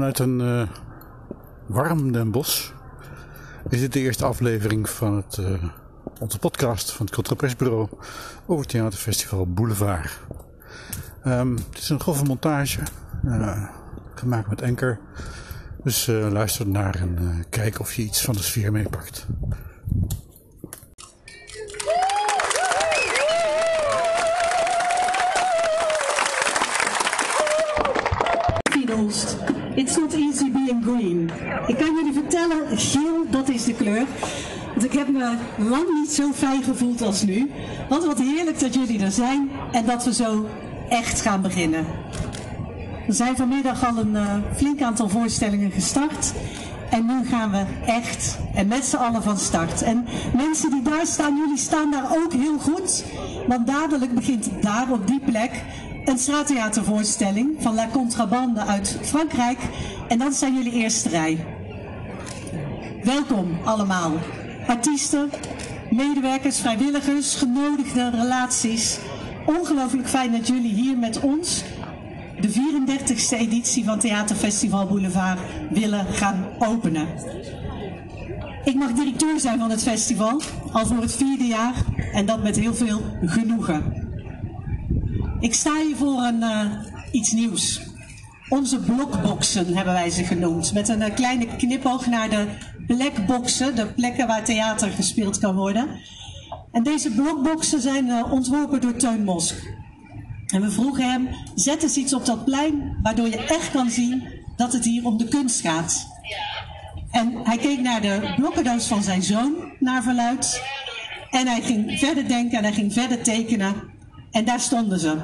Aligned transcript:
vanuit 0.00 0.18
een 0.18 0.40
uh, 0.40 0.68
warm 1.66 2.12
Den 2.12 2.32
is 3.68 3.80
dit 3.80 3.92
de 3.92 4.00
eerste 4.00 4.24
aflevering 4.24 4.90
van 4.90 5.16
het, 5.16 5.36
uh, 5.36 5.64
onze 6.20 6.38
podcast 6.38 6.92
van 6.92 7.06
het 7.06 7.14
Contrapressbureau 7.14 7.88
over 8.46 8.62
het 8.62 8.68
theaterfestival 8.68 9.46
Boulevard. 9.46 10.20
Um, 11.26 11.56
het 11.56 11.78
is 11.78 11.88
een 11.88 12.00
grove 12.00 12.24
montage, 12.24 12.80
uh, 13.24 13.68
gemaakt 14.14 14.48
met 14.48 14.60
Enker. 14.60 14.98
Dus 15.82 16.06
luister 16.06 16.68
naar 16.68 16.94
en 16.94 17.44
kijk 17.50 17.80
of 17.80 17.92
je 17.92 18.02
iets 18.02 18.24
van 18.24 18.34
de 18.34 18.42
sfeer 18.42 18.72
meepakt. 18.72 19.26
Green. 30.82 31.30
Ik 31.66 31.76
kan 31.76 31.94
jullie 31.94 32.12
vertellen, 32.12 32.78
geel, 32.78 33.26
dat 33.30 33.48
is 33.48 33.64
de 33.64 33.74
kleur. 33.74 34.06
Want 34.74 34.84
ik 34.84 34.92
heb 34.92 35.08
me 35.08 35.34
lang 35.56 35.84
niet 36.00 36.12
zo 36.12 36.32
fijn 36.32 36.62
gevoeld 36.62 37.02
als 37.02 37.22
nu. 37.22 37.50
Want 37.88 38.04
wat 38.04 38.18
heerlijk 38.18 38.60
dat 38.60 38.74
jullie 38.74 39.02
er 39.02 39.10
zijn 39.10 39.50
en 39.72 39.86
dat 39.86 40.04
we 40.04 40.14
zo 40.14 40.46
echt 40.88 41.20
gaan 41.20 41.42
beginnen. 41.42 41.86
Er 43.06 43.14
zijn 43.14 43.36
vanmiddag 43.36 43.86
al 43.86 43.96
een 43.96 44.12
uh, 44.14 44.34
flink 44.56 44.82
aantal 44.82 45.08
voorstellingen 45.08 45.70
gestart. 45.70 46.32
En 46.90 47.06
nu 47.06 47.28
gaan 47.28 47.50
we 47.50 47.64
echt 47.86 48.38
en 48.54 48.66
met 48.66 48.84
z'n 48.84 48.96
allen 48.96 49.22
van 49.22 49.38
start. 49.38 49.82
En 49.82 50.06
mensen 50.36 50.70
die 50.70 50.82
daar 50.82 51.06
staan, 51.06 51.36
jullie 51.36 51.58
staan 51.58 51.90
daar 51.90 52.16
ook 52.16 52.32
heel 52.32 52.58
goed. 52.58 53.04
Want 53.46 53.66
dadelijk 53.66 54.14
begint 54.14 54.48
daar 54.60 54.86
op 54.90 55.06
die 55.06 55.20
plek 55.20 55.50
een 56.04 56.18
straattheatervoorstelling 56.18 57.56
van 57.58 57.74
La 57.74 57.88
Contrabande 57.92 58.60
uit 58.60 58.98
Frankrijk. 59.02 59.58
En 60.08 60.18
dan 60.18 60.32
zijn 60.32 60.54
jullie 60.54 60.72
eerste 60.72 61.08
rij. 61.08 61.46
Welkom 63.02 63.58
allemaal. 63.64 64.12
Artiesten, 64.66 65.30
medewerkers, 65.90 66.58
vrijwilligers, 66.58 67.34
genodigde 67.34 68.10
relaties. 68.10 68.98
Ongelooflijk 69.46 70.08
fijn 70.08 70.32
dat 70.32 70.46
jullie 70.46 70.74
hier 70.74 70.98
met 70.98 71.20
ons 71.20 71.62
de 72.40 72.48
34e 72.48 73.38
editie 73.38 73.84
van 73.84 73.98
Theaterfestival 73.98 74.86
Boulevard 74.86 75.38
willen 75.70 76.06
gaan 76.06 76.46
openen. 76.58 77.08
Ik 78.64 78.74
mag 78.74 78.92
directeur 78.92 79.40
zijn 79.40 79.58
van 79.58 79.70
het 79.70 79.82
festival, 79.82 80.40
al 80.72 80.86
voor 80.86 81.00
het 81.00 81.16
vierde 81.16 81.46
jaar, 81.46 81.74
en 82.12 82.26
dat 82.26 82.42
met 82.42 82.56
heel 82.56 82.74
veel 82.74 83.00
genoegen. 83.24 83.99
Ik 85.40 85.54
sta 85.54 85.82
hier 85.86 85.96
voor 85.96 86.22
een, 86.22 86.42
uh, 86.42 86.70
iets 87.12 87.32
nieuws. 87.32 87.80
Onze 88.48 88.78
blokboxen 88.78 89.76
hebben 89.76 89.94
wij 89.94 90.10
ze 90.10 90.24
genoemd. 90.24 90.72
Met 90.72 90.88
een 90.88 91.00
uh, 91.00 91.14
kleine 91.14 91.56
knipoog 91.56 92.06
naar 92.06 92.30
de 92.30 92.46
blackboxen, 92.86 93.76
de 93.76 93.86
plekken 93.86 94.26
waar 94.26 94.44
theater 94.44 94.90
gespeeld 94.90 95.38
kan 95.38 95.54
worden. 95.54 95.88
En 96.72 96.82
deze 96.82 97.10
blokboxen 97.10 97.80
zijn 97.80 98.06
uh, 98.06 98.32
ontworpen 98.32 98.80
door 98.80 98.96
Teun 98.96 99.24
Mosk. 99.24 99.74
En 100.46 100.60
we 100.60 100.70
vroegen 100.70 101.10
hem, 101.10 101.28
zet 101.54 101.82
eens 101.82 101.96
iets 101.96 102.14
op 102.14 102.26
dat 102.26 102.44
plein 102.44 102.98
waardoor 103.02 103.28
je 103.28 103.44
echt 103.44 103.70
kan 103.70 103.90
zien 103.90 104.22
dat 104.56 104.72
het 104.72 104.84
hier 104.84 105.04
om 105.04 105.16
de 105.16 105.28
kunst 105.28 105.60
gaat. 105.60 106.06
En 107.10 107.32
hij 107.44 107.56
keek 107.56 107.80
naar 107.80 108.00
de 108.00 108.32
blokkendoos 108.36 108.86
van 108.86 109.02
zijn 109.02 109.22
zoon, 109.22 109.54
naar 109.78 110.02
verluid. 110.02 110.62
En 111.30 111.46
hij 111.46 111.60
ging 111.60 111.98
verder 111.98 112.28
denken 112.28 112.58
en 112.58 112.64
hij 112.64 112.72
ging 112.72 112.92
verder 112.92 113.22
tekenen. 113.22 113.98
En 114.30 114.44
daar 114.44 114.60
stonden 114.60 115.00
ze. 115.00 115.16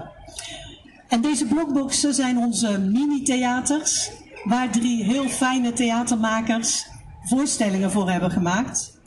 En 1.08 1.20
deze 1.20 1.46
blokboxen 1.46 2.14
zijn 2.14 2.38
onze 2.38 2.78
mini-theaters, 2.78 4.10
waar 4.44 4.70
drie 4.70 5.04
heel 5.04 5.28
fijne 5.28 5.72
theatermakers 5.72 6.86
voorstellingen 7.22 7.90
voor 7.90 8.10
hebben 8.10 8.30
gemaakt. 8.30 8.98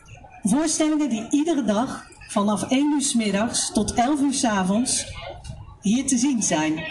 Voorstellingen 0.43 1.09
die 1.09 1.27
iedere 1.29 1.63
dag 1.63 2.05
vanaf 2.27 2.63
1 2.63 2.93
uur 2.93 3.01
s 3.01 3.13
middags 3.13 3.71
tot 3.71 3.93
11 3.93 4.19
uur 4.19 4.33
s 4.33 4.43
avonds 4.43 5.05
hier 5.81 6.07
te 6.07 6.17
zien 6.17 6.43
zijn. 6.43 6.83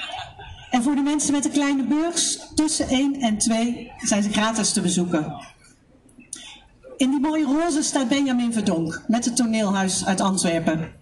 En 0.71 0.83
voor 0.83 0.95
de 0.95 1.03
mensen 1.03 1.33
met 1.33 1.45
een 1.45 1.51
kleine 1.51 1.85
beurs, 1.87 2.39
tussen 2.55 2.89
1 2.89 3.21
en 3.21 3.39
2 3.39 3.93
zijn 3.99 4.23
ze 4.23 4.31
gratis 4.31 4.73
te 4.73 4.81
bezoeken. 4.81 5.37
In 6.97 7.11
die 7.11 7.21
mooie 7.21 7.45
roze 7.45 7.83
staat 7.83 8.09
Benjamin 8.09 8.53
Verdonk 8.53 9.05
met 9.07 9.25
het 9.25 9.37
toneelhuis 9.37 10.07
uit 10.07 10.21
Antwerpen. 10.21 10.93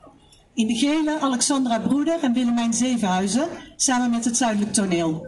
In 0.57 0.67
de 0.67 0.75
gele 0.75 1.21
Alexandra 1.21 1.79
Broeder 1.79 2.23
en 2.23 2.33
Willemijn 2.33 2.73
Zevenhuizen 2.73 3.49
samen 3.77 4.11
met 4.11 4.25
het 4.25 4.37
Zuidelijk 4.37 4.73
Toneel. 4.73 5.27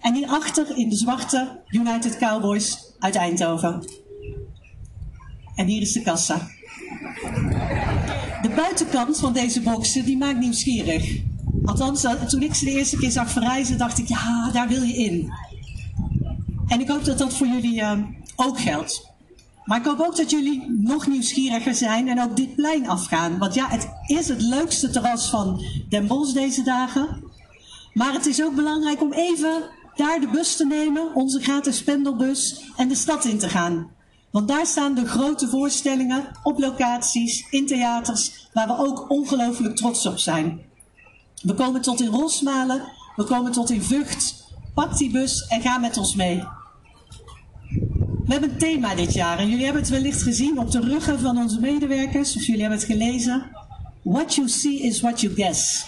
En 0.00 0.14
hierachter 0.14 0.76
in 0.76 0.88
de 0.88 0.96
zwarte 0.96 1.60
United 1.68 2.16
Cowboys 2.18 2.94
uit 2.98 3.14
Eindhoven. 3.14 3.84
En 5.54 5.66
hier 5.66 5.80
is 5.80 5.92
de 5.92 6.02
kassa. 6.02 6.48
De 8.42 8.50
buitenkant 8.56 9.18
van 9.18 9.32
deze 9.32 9.60
boxen 9.60 10.04
die 10.04 10.16
maakt 10.16 10.38
nieuwsgierig. 10.38 11.20
Althans, 11.64 12.06
toen 12.28 12.42
ik 12.42 12.54
ze 12.54 12.64
de 12.64 12.70
eerste 12.70 12.96
keer 12.96 13.10
zag 13.10 13.30
verrijzen, 13.30 13.78
dacht 13.78 13.98
ik, 13.98 14.08
ja, 14.08 14.50
daar 14.52 14.68
wil 14.68 14.82
je 14.82 14.94
in. 14.94 15.32
En 16.68 16.80
ik 16.80 16.88
hoop 16.88 17.04
dat 17.04 17.18
dat 17.18 17.34
voor 17.34 17.46
jullie 17.46 17.80
uh, 17.80 17.98
ook 18.36 18.60
geldt. 18.60 19.09
Maar 19.70 19.78
ik 19.78 19.84
hoop 19.84 20.00
ook 20.00 20.16
dat 20.16 20.30
jullie 20.30 20.70
nog 20.70 21.06
nieuwsgieriger 21.06 21.74
zijn 21.74 22.08
en 22.08 22.22
ook 22.22 22.36
dit 22.36 22.54
plein 22.54 22.88
afgaan. 22.88 23.38
Want 23.38 23.54
ja, 23.54 23.68
het 23.68 23.88
is 24.06 24.28
het 24.28 24.42
leukste 24.42 24.90
terras 24.90 25.28
van 25.28 25.64
Den 25.88 26.06
Bosch 26.06 26.32
deze 26.34 26.62
dagen. 26.62 27.22
Maar 27.92 28.12
het 28.12 28.26
is 28.26 28.42
ook 28.42 28.54
belangrijk 28.54 29.02
om 29.02 29.12
even 29.12 29.62
daar 29.94 30.20
de 30.20 30.28
bus 30.28 30.56
te 30.56 30.66
nemen, 30.66 31.14
onze 31.14 31.40
gratis 31.40 31.82
pendelbus, 31.82 32.64
en 32.76 32.88
de 32.88 32.94
stad 32.94 33.24
in 33.24 33.38
te 33.38 33.48
gaan. 33.48 33.90
Want 34.30 34.48
daar 34.48 34.66
staan 34.66 34.94
de 34.94 35.06
grote 35.06 35.48
voorstellingen 35.48 36.28
op 36.42 36.58
locaties, 36.58 37.46
in 37.50 37.66
theaters, 37.66 38.48
waar 38.52 38.66
we 38.66 38.78
ook 38.78 39.10
ongelooflijk 39.10 39.76
trots 39.76 40.06
op 40.06 40.18
zijn. 40.18 40.60
We 41.42 41.54
komen 41.54 41.80
tot 41.80 42.00
in 42.00 42.10
Rosmalen, 42.10 42.82
we 43.16 43.24
komen 43.24 43.52
tot 43.52 43.70
in 43.70 43.82
Vught. 43.82 44.44
Pak 44.74 44.96
die 44.96 45.10
bus 45.10 45.46
en 45.46 45.60
ga 45.60 45.78
met 45.78 45.96
ons 45.96 46.14
mee. 46.14 46.42
We 48.30 48.36
hebben 48.36 48.54
een 48.54 48.60
thema 48.60 48.94
dit 48.94 49.12
jaar 49.12 49.38
en 49.38 49.48
jullie 49.48 49.64
hebben 49.64 49.82
het 49.82 49.90
wellicht 49.90 50.22
gezien 50.22 50.58
op 50.58 50.70
de 50.70 50.80
ruggen 50.80 51.20
van 51.20 51.38
onze 51.38 51.60
medewerkers, 51.60 52.36
of 52.36 52.42
jullie 52.42 52.60
hebben 52.60 52.78
het 52.78 52.88
gelezen. 52.88 53.50
What 54.02 54.34
you 54.34 54.48
see 54.48 54.80
is 54.80 55.00
what 55.00 55.20
you 55.20 55.34
guess. 55.34 55.86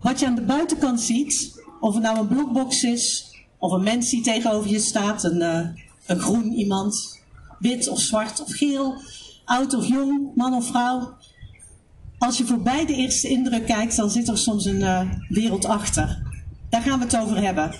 Wat 0.00 0.20
je 0.20 0.26
aan 0.26 0.34
de 0.34 0.42
buitenkant 0.42 1.00
ziet, 1.00 1.62
of 1.80 1.94
het 1.94 2.02
nou 2.02 2.18
een 2.18 2.26
blokbox 2.26 2.82
is, 2.82 3.34
of 3.58 3.72
een 3.72 3.82
mens 3.82 4.10
die 4.10 4.22
tegenover 4.22 4.70
je 4.70 4.78
staat, 4.78 5.24
een, 5.24 5.40
uh, 5.40 5.66
een 6.06 6.18
groen 6.18 6.52
iemand, 6.52 7.20
wit 7.58 7.88
of 7.88 8.00
zwart 8.00 8.42
of 8.42 8.52
geel, 8.52 8.94
oud 9.44 9.74
of 9.74 9.86
jong, 9.86 10.30
man 10.34 10.54
of 10.54 10.66
vrouw. 10.66 11.16
Als 12.18 12.38
je 12.38 12.44
voorbij 12.44 12.86
de 12.86 12.94
eerste 12.94 13.28
indruk 13.28 13.66
kijkt, 13.66 13.96
dan 13.96 14.10
zit 14.10 14.28
er 14.28 14.38
soms 14.38 14.64
een 14.64 14.80
uh, 14.80 15.00
wereld 15.28 15.64
achter. 15.64 16.22
Daar 16.68 16.82
gaan 16.82 16.98
we 16.98 17.04
het 17.04 17.18
over 17.18 17.42
hebben. 17.42 17.74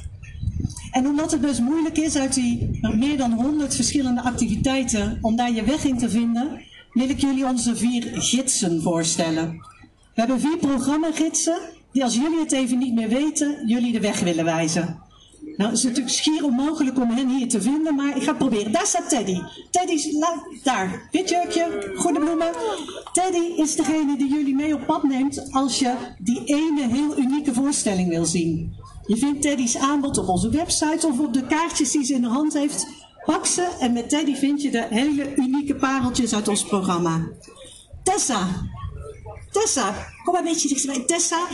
En 0.96 1.06
omdat 1.06 1.30
het 1.30 1.40
best 1.40 1.60
moeilijk 1.60 1.98
is 1.98 2.16
uit 2.16 2.34
die 2.34 2.78
meer 2.94 3.16
dan 3.16 3.32
100 3.32 3.74
verschillende 3.74 4.22
activiteiten 4.22 5.18
om 5.20 5.36
daar 5.36 5.52
je 5.52 5.64
weg 5.64 5.84
in 5.84 5.98
te 5.98 6.10
vinden, 6.10 6.62
wil 6.92 7.08
ik 7.08 7.20
jullie 7.20 7.46
onze 7.46 7.76
vier 7.76 8.10
gidsen 8.12 8.82
voorstellen. 8.82 9.50
We 10.14 10.20
hebben 10.20 10.40
vier 10.40 10.56
programmagidsen 10.56 11.58
die 11.92 12.04
als 12.04 12.14
jullie 12.14 12.38
het 12.38 12.52
even 12.52 12.78
niet 12.78 12.94
meer 12.94 13.08
weten, 13.08 13.66
jullie 13.66 13.92
de 13.92 14.00
weg 14.00 14.20
willen 14.20 14.44
wijzen. 14.44 14.98
Nou, 15.56 15.70
het 15.70 15.78
is 15.78 15.84
natuurlijk 15.84 16.14
schier 16.14 16.44
onmogelijk 16.44 16.98
om 16.98 17.10
hen 17.10 17.28
hier 17.28 17.48
te 17.48 17.62
vinden, 17.62 17.94
maar 17.94 18.16
ik 18.16 18.22
ga 18.22 18.32
proberen. 18.32 18.72
Daar 18.72 18.86
staat 18.86 19.08
Teddy. 19.08 19.40
Teddy 19.70 19.92
is 19.92 20.08
daar. 20.62 21.08
Wit 21.10 21.28
jurkje, 21.28 21.92
goede 21.96 22.20
bloemen. 22.20 22.50
Teddy 23.12 23.60
is 23.60 23.76
degene 23.76 24.16
die 24.16 24.28
jullie 24.28 24.54
mee 24.54 24.74
op 24.74 24.86
pad 24.86 25.02
neemt 25.02 25.52
als 25.52 25.78
je 25.78 25.94
die 26.18 26.44
ene 26.44 26.88
heel 26.88 27.18
unieke 27.18 27.54
voorstelling 27.54 28.08
wil 28.08 28.24
zien. 28.24 28.74
Je 29.06 29.16
vindt 29.16 29.42
Teddy's 29.42 29.76
aanbod 29.76 30.18
op 30.18 30.28
onze 30.28 30.50
website 30.50 31.06
of 31.06 31.18
op 31.18 31.32
de 31.32 31.46
kaartjes 31.46 31.90
die 31.90 32.04
ze 32.04 32.14
in 32.14 32.20
de 32.20 32.28
hand 32.28 32.52
heeft. 32.52 32.86
Pak 33.24 33.46
ze 33.46 33.68
en 33.80 33.92
met 33.92 34.08
Teddy 34.08 34.34
vind 34.34 34.62
je 34.62 34.70
de 34.70 34.86
hele 34.90 35.34
unieke 35.34 35.74
pareltjes 35.74 36.34
uit 36.34 36.48
ons 36.48 36.64
programma. 36.64 37.28
Tessa. 38.02 38.48
Tessa, 39.50 39.94
kom 40.24 40.32
maar 40.32 40.42
een 40.42 40.48
beetje 40.52 40.68
dichterbij. 40.68 41.04
Tessa. 41.04 41.46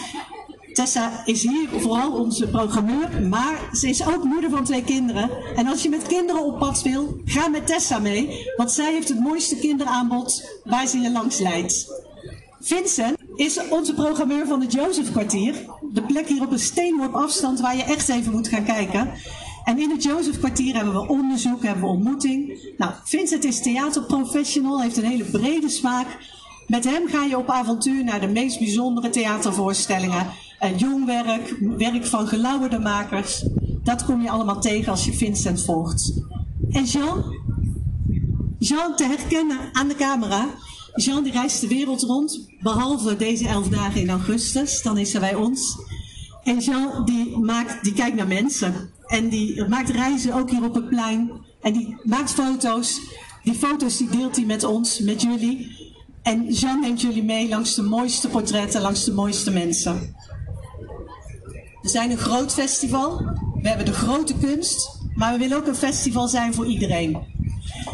Tessa 0.72 1.26
is 1.26 1.42
hier 1.42 1.68
vooral 1.68 2.12
onze 2.12 2.48
programmeur, 2.48 3.22
maar 3.28 3.68
ze 3.72 3.88
is 3.88 4.06
ook 4.06 4.24
moeder 4.24 4.50
van 4.50 4.64
twee 4.64 4.84
kinderen. 4.84 5.30
En 5.56 5.66
als 5.66 5.82
je 5.82 5.88
met 5.88 6.06
kinderen 6.06 6.44
op 6.44 6.58
pad 6.58 6.82
wil, 6.82 7.20
ga 7.24 7.48
met 7.48 7.66
Tessa 7.66 7.98
mee, 7.98 8.52
want 8.56 8.70
zij 8.70 8.92
heeft 8.92 9.08
het 9.08 9.20
mooiste 9.20 9.56
kinderaanbod 9.56 10.60
waar 10.64 10.86
ze 10.86 10.98
je 10.98 11.10
langs 11.10 11.38
leidt. 11.38 11.86
Vincent 12.60 13.16
is 13.34 13.68
onze 13.68 13.94
programmeur 13.94 14.46
van 14.46 14.60
het 14.60 14.72
Jozefkwartier. 14.72 15.54
De 15.92 16.02
plek 16.02 16.28
hier 16.28 16.42
op 16.42 16.52
een 16.52 16.58
steenworp 16.58 17.14
afstand 17.14 17.60
waar 17.60 17.76
je 17.76 17.82
echt 17.82 18.08
even 18.08 18.32
moet 18.32 18.48
gaan 18.48 18.64
kijken. 18.64 19.10
En 19.64 19.78
in 19.78 19.90
het 19.90 20.02
Jozefkwartier 20.02 20.74
hebben 20.74 20.92
we 20.92 21.08
onderzoek, 21.08 21.62
hebben 21.62 21.82
we 21.82 21.88
ontmoeting. 21.90 22.58
Nou, 22.76 22.92
Vincent 23.04 23.44
is 23.44 23.62
theaterprofessional, 23.62 24.80
heeft 24.80 24.96
een 24.96 25.04
hele 25.04 25.24
brede 25.24 25.68
smaak. 25.68 26.06
Met 26.66 26.84
hem 26.84 27.08
ga 27.08 27.24
je 27.24 27.38
op 27.38 27.48
avontuur 27.48 28.04
naar 28.04 28.20
de 28.20 28.26
meest 28.26 28.58
bijzondere 28.58 29.10
theatervoorstellingen. 29.10 30.26
En 30.58 30.76
jong 30.76 31.06
werk, 31.06 31.56
werk 31.60 32.06
van 32.06 32.28
gelauwerde 32.28 32.78
makers. 32.78 33.44
dat 33.82 34.04
kom 34.04 34.22
je 34.22 34.30
allemaal 34.30 34.60
tegen 34.60 34.90
als 34.90 35.04
je 35.04 35.12
Vincent 35.12 35.64
volgt. 35.64 36.12
En 36.70 36.84
Jean? 36.84 37.24
Jean 38.58 38.96
te 38.96 39.04
herkennen 39.04 39.58
aan 39.72 39.88
de 39.88 39.94
camera. 39.94 40.46
Jean 40.94 41.22
die 41.22 41.32
reist 41.32 41.60
de 41.60 41.68
wereld 41.68 42.02
rond, 42.02 42.46
behalve 42.60 43.16
deze 43.16 43.48
elf 43.48 43.68
dagen 43.68 44.00
in 44.00 44.10
augustus, 44.10 44.82
dan 44.82 44.98
is 44.98 45.12
hij 45.12 45.20
bij 45.20 45.34
ons. 45.34 45.76
En 46.42 46.58
Jean 46.58 47.04
die, 47.04 47.38
maakt, 47.38 47.84
die 47.84 47.92
kijkt 47.92 48.16
naar 48.16 48.26
mensen 48.26 48.90
en 49.06 49.28
die 49.28 49.68
maakt 49.68 49.90
reizen 49.90 50.34
ook 50.34 50.50
hier 50.50 50.64
op 50.64 50.74
het 50.74 50.88
plein. 50.88 51.30
En 51.60 51.72
die 51.72 51.96
maakt 52.02 52.30
foto's. 52.30 53.00
Die 53.42 53.54
foto's 53.54 53.96
die 53.96 54.08
deelt 54.08 54.36
hij 54.36 54.44
met 54.44 54.64
ons, 54.64 54.98
met 54.98 55.22
jullie. 55.22 55.80
En 56.22 56.52
Jean 56.52 56.80
neemt 56.80 57.00
jullie 57.00 57.22
mee 57.24 57.48
langs 57.48 57.74
de 57.74 57.82
mooiste 57.82 58.28
portretten, 58.28 58.80
langs 58.80 59.04
de 59.04 59.12
mooiste 59.12 59.50
mensen. 59.50 60.14
We 61.82 61.88
zijn 61.88 62.10
een 62.10 62.18
groot 62.18 62.52
festival. 62.52 63.16
We 63.62 63.68
hebben 63.68 63.86
de 63.86 63.92
grote 63.92 64.34
kunst. 64.34 65.00
Maar 65.14 65.32
we 65.32 65.38
willen 65.38 65.56
ook 65.56 65.66
een 65.66 65.74
festival 65.74 66.28
zijn 66.28 66.54
voor 66.54 66.66
iedereen. 66.66 67.31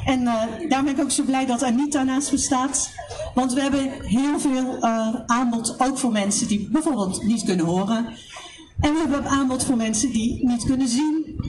En 0.05 0.21
uh, 0.21 0.43
daarom 0.69 0.85
ben 0.85 0.97
ik 0.97 1.01
ook 1.01 1.11
zo 1.11 1.23
blij 1.23 1.47
dat 1.47 1.63
Anita 1.63 2.03
naast 2.03 2.33
me 2.33 2.39
staat. 2.39 2.91
Want 3.35 3.53
we 3.53 3.61
hebben 3.61 3.91
heel 4.03 4.39
veel 4.39 4.77
uh, 4.81 5.15
aanbod, 5.27 5.75
ook 5.79 5.99
voor 5.99 6.13
mensen 6.13 6.49
die 6.49 6.69
bijvoorbeeld 6.71 7.23
niet 7.23 7.45
kunnen 7.45 7.67
horen. 7.67 8.07
En 8.81 8.93
we 8.93 8.99
hebben 8.99 9.25
aanbod 9.25 9.65
voor 9.65 9.77
mensen 9.77 10.11
die 10.11 10.47
niet 10.47 10.65
kunnen 10.65 10.89
zien. 10.89 11.41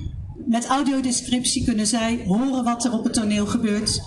Met 0.46 0.68
audiodescriptie 0.68 1.64
kunnen 1.64 1.88
zij 1.88 2.24
horen 2.28 2.64
wat 2.64 2.86
er 2.86 2.94
op 2.94 3.04
het 3.04 3.14
toneel 3.14 3.46
gebeurt. 3.46 4.02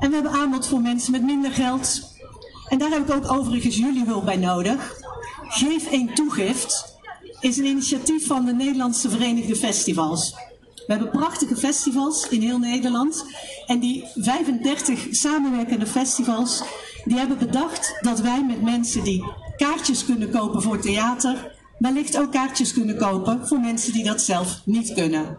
En 0.00 0.08
we 0.08 0.14
hebben 0.14 0.32
aanbod 0.32 0.66
voor 0.66 0.80
mensen 0.80 1.12
met 1.12 1.24
minder 1.24 1.50
geld. 1.50 2.14
En 2.68 2.78
daar 2.78 2.90
heb 2.90 3.08
ik 3.08 3.14
ook 3.14 3.32
overigens 3.32 3.76
jullie 3.76 4.04
hulp 4.04 4.24
bij 4.24 4.36
nodig. 4.36 4.94
Geef 5.48 5.90
één 5.90 6.14
toegift 6.14 6.94
is 7.40 7.56
een 7.56 7.64
initiatief 7.64 8.26
van 8.26 8.44
de 8.44 8.52
Nederlandse 8.54 9.10
Verenigde 9.10 9.56
Festivals. 9.56 10.34
We 10.86 10.92
hebben 10.92 11.10
prachtige 11.10 11.56
festivals 11.56 12.28
in 12.28 12.40
heel 12.40 12.58
Nederland. 12.58 13.24
En 13.66 13.78
die 13.78 14.04
35 14.14 15.06
samenwerkende 15.10 15.86
festivals, 15.86 16.62
die 17.04 17.18
hebben 17.18 17.38
bedacht 17.38 17.98
dat 18.00 18.20
wij 18.20 18.44
met 18.44 18.62
mensen 18.62 19.04
die 19.04 19.24
kaartjes 19.56 20.04
kunnen 20.04 20.30
kopen 20.30 20.62
voor 20.62 20.80
theater, 20.80 21.54
wellicht 21.78 22.18
ook 22.18 22.32
kaartjes 22.32 22.72
kunnen 22.72 22.96
kopen 22.96 23.46
voor 23.46 23.60
mensen 23.60 23.92
die 23.92 24.04
dat 24.04 24.22
zelf 24.22 24.60
niet 24.64 24.92
kunnen. 24.92 25.38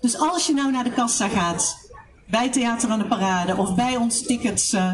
Dus 0.00 0.18
als 0.18 0.46
je 0.46 0.54
nou 0.54 0.70
naar 0.70 0.84
de 0.84 0.92
kassa 0.92 1.28
gaat, 1.28 1.88
bij 2.26 2.50
Theater 2.50 2.90
aan 2.90 2.98
de 2.98 3.06
Parade 3.06 3.56
of 3.56 3.74
bij 3.74 3.96
ons 3.96 4.22
tickets, 4.22 4.72
uh, 4.72 4.92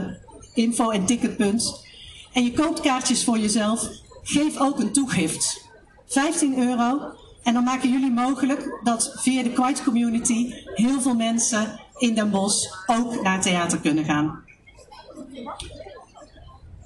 info 0.55 0.91
en 0.91 1.07
ticketpunt, 1.07 1.85
en 2.33 2.45
je 2.45 2.53
koopt 2.53 2.81
kaartjes 2.81 3.25
voor 3.25 3.39
jezelf, 3.39 3.89
geef 4.23 4.59
ook 4.59 4.79
een 4.79 4.93
toegift. 4.93 5.69
15 6.07 6.59
euro. 6.59 7.13
En 7.43 7.55
dan 7.55 7.65
maken 7.65 7.91
jullie 7.91 8.11
mogelijk 8.11 8.81
dat 8.83 9.13
via 9.17 9.43
de 9.43 9.53
Quiet 9.53 9.83
Community 9.85 10.53
heel 10.65 11.01
veel 11.01 11.15
mensen 11.15 11.81
in 11.99 12.15
Den 12.15 12.31
Bosch 12.31 12.73
ook 12.87 13.23
naar 13.23 13.41
theater 13.41 13.79
kunnen 13.79 14.05
gaan. 14.05 14.45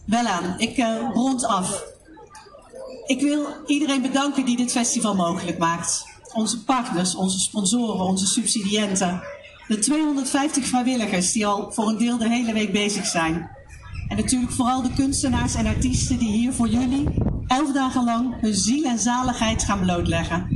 Wel 0.07 0.27
aan, 0.27 0.55
ik 0.59 0.77
uh, 0.77 1.11
rond 1.13 1.45
af. 1.45 1.85
Ik 3.07 3.21
wil 3.21 3.47
iedereen 3.67 4.03
bedanken 4.03 4.45
die 4.45 4.57
dit 4.57 4.73
festival 4.73 5.15
mogelijk 5.15 5.59
maakt. 5.59 6.05
Onze 6.33 6.65
partners, 6.65 7.15
onze 7.15 7.39
sponsoren, 7.39 8.05
onze 8.05 8.27
subsidiënten. 8.27 9.23
De 9.69 9.79
250 9.79 10.67
vrijwilligers 10.67 11.33
die 11.33 11.47
al 11.47 11.73
voor 11.73 11.89
een 11.89 11.99
deel 11.99 12.19
de 12.19 12.29
hele 12.29 12.53
week 12.53 12.73
bezig 12.73 13.07
zijn. 13.07 13.51
En 14.09 14.17
natuurlijk 14.17 14.53
vooral 14.53 14.83
de 14.83 14.93
kunstenaars 14.93 15.55
en 15.55 15.67
artiesten 15.67 16.19
die 16.19 16.33
hier 16.33 16.53
voor 16.53 16.69
jullie 16.69 17.09
elf 17.47 17.73
dagen 17.73 18.05
lang 18.05 18.41
hun 18.41 18.55
ziel 18.55 18.85
en 18.85 18.99
zaligheid 18.99 19.65
gaan 19.65 19.81
blootleggen. 19.81 20.47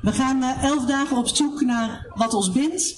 We 0.00 0.12
gaan 0.12 0.42
uh, 0.42 0.62
elf 0.62 0.84
dagen 0.84 1.16
op 1.16 1.28
zoek 1.28 1.60
naar 1.60 2.06
wat 2.14 2.34
ons 2.34 2.52
bindt. 2.52 2.94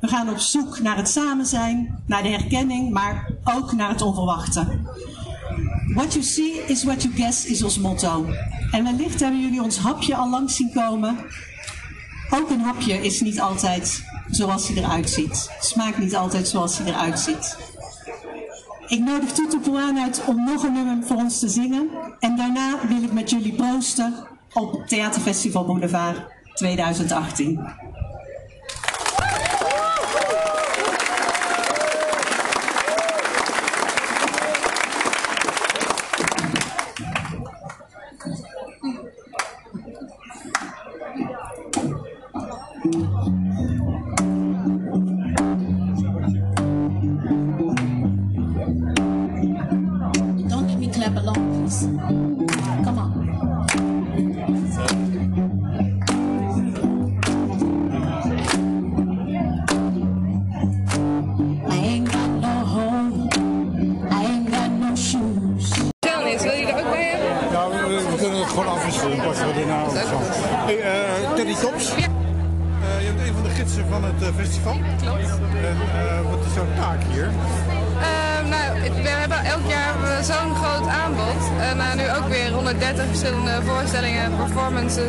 We 0.00 0.08
gaan 0.08 0.30
op 0.30 0.38
zoek 0.38 0.80
naar 0.80 0.96
het 0.96 1.08
samen 1.08 1.46
zijn, 1.46 2.02
naar 2.06 2.22
de 2.22 2.28
herkenning, 2.28 2.90
maar 2.92 3.30
ook 3.44 3.72
naar 3.72 3.88
het 3.88 4.02
onverwachte. 4.02 4.66
What 5.94 6.12
you 6.12 6.24
see 6.24 6.64
is 6.66 6.84
what 6.84 7.02
you 7.02 7.14
guess 7.14 7.44
is 7.44 7.62
ons 7.62 7.78
motto. 7.78 8.26
En 8.70 8.84
wellicht 8.84 9.20
hebben 9.20 9.40
jullie 9.40 9.62
ons 9.62 9.78
hapje 9.78 10.16
al 10.16 10.30
langs 10.30 10.56
zien 10.56 10.72
komen. 10.72 11.16
Ook 12.30 12.50
een 12.50 12.60
hapje 12.60 12.94
is 12.94 13.20
niet 13.20 13.40
altijd 13.40 14.04
zoals 14.30 14.68
hij 14.68 14.76
eruit 14.76 15.10
ziet. 15.10 15.50
Smaakt 15.60 15.98
niet 15.98 16.16
altijd 16.16 16.48
zoals 16.48 16.78
hij 16.78 16.86
eruit 16.86 17.18
ziet. 17.18 17.56
Ik 18.86 19.00
nodig 19.00 19.32
Tutu 19.32 19.58
Poan 19.58 19.98
uit 19.98 20.24
om 20.26 20.44
nog 20.44 20.62
een 20.62 20.72
nummer 20.72 20.96
voor 21.02 21.16
ons 21.16 21.38
te 21.38 21.48
zingen. 21.48 21.88
En 22.18 22.36
daarna 22.36 22.78
wil 22.88 23.02
ik 23.02 23.12
met 23.12 23.30
jullie 23.30 23.52
proosten 23.52 24.14
op 24.52 24.86
Theaterfestival 24.86 25.64
Boulevard 25.64 26.18
2018. 26.54 27.60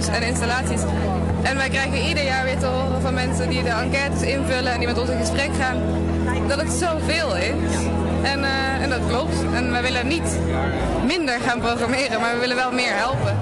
En 0.08 0.24
installaties. 0.24 0.82
En 1.42 1.56
wij 1.56 1.70
krijgen 1.70 2.08
ieder 2.08 2.24
jaar 2.24 2.44
weer 2.44 2.58
te 2.58 2.66
horen 2.66 3.02
van 3.02 3.14
mensen 3.14 3.50
die 3.50 3.64
de 3.64 3.70
enquêtes 3.70 4.22
invullen 4.22 4.72
en 4.72 4.78
die 4.78 4.88
met 4.88 5.00
ons 5.00 5.10
in 5.10 5.18
gesprek 5.18 5.50
gaan, 5.60 5.78
dat 6.48 6.62
het 6.62 6.72
zoveel 6.72 7.36
is. 7.36 8.05
En, 8.32 8.40
uh, 8.40 8.84
en 8.84 8.90
dat 8.90 9.00
klopt. 9.08 9.36
En 9.54 9.72
wij 9.72 9.82
willen 9.82 10.08
niet 10.08 10.30
minder 11.06 11.40
gaan 11.48 11.60
programmeren, 11.60 12.22
maar 12.22 12.34
we 12.34 12.40
willen 12.40 12.56
wel 12.56 12.72
meer 12.72 12.94
helpen. 12.94 13.38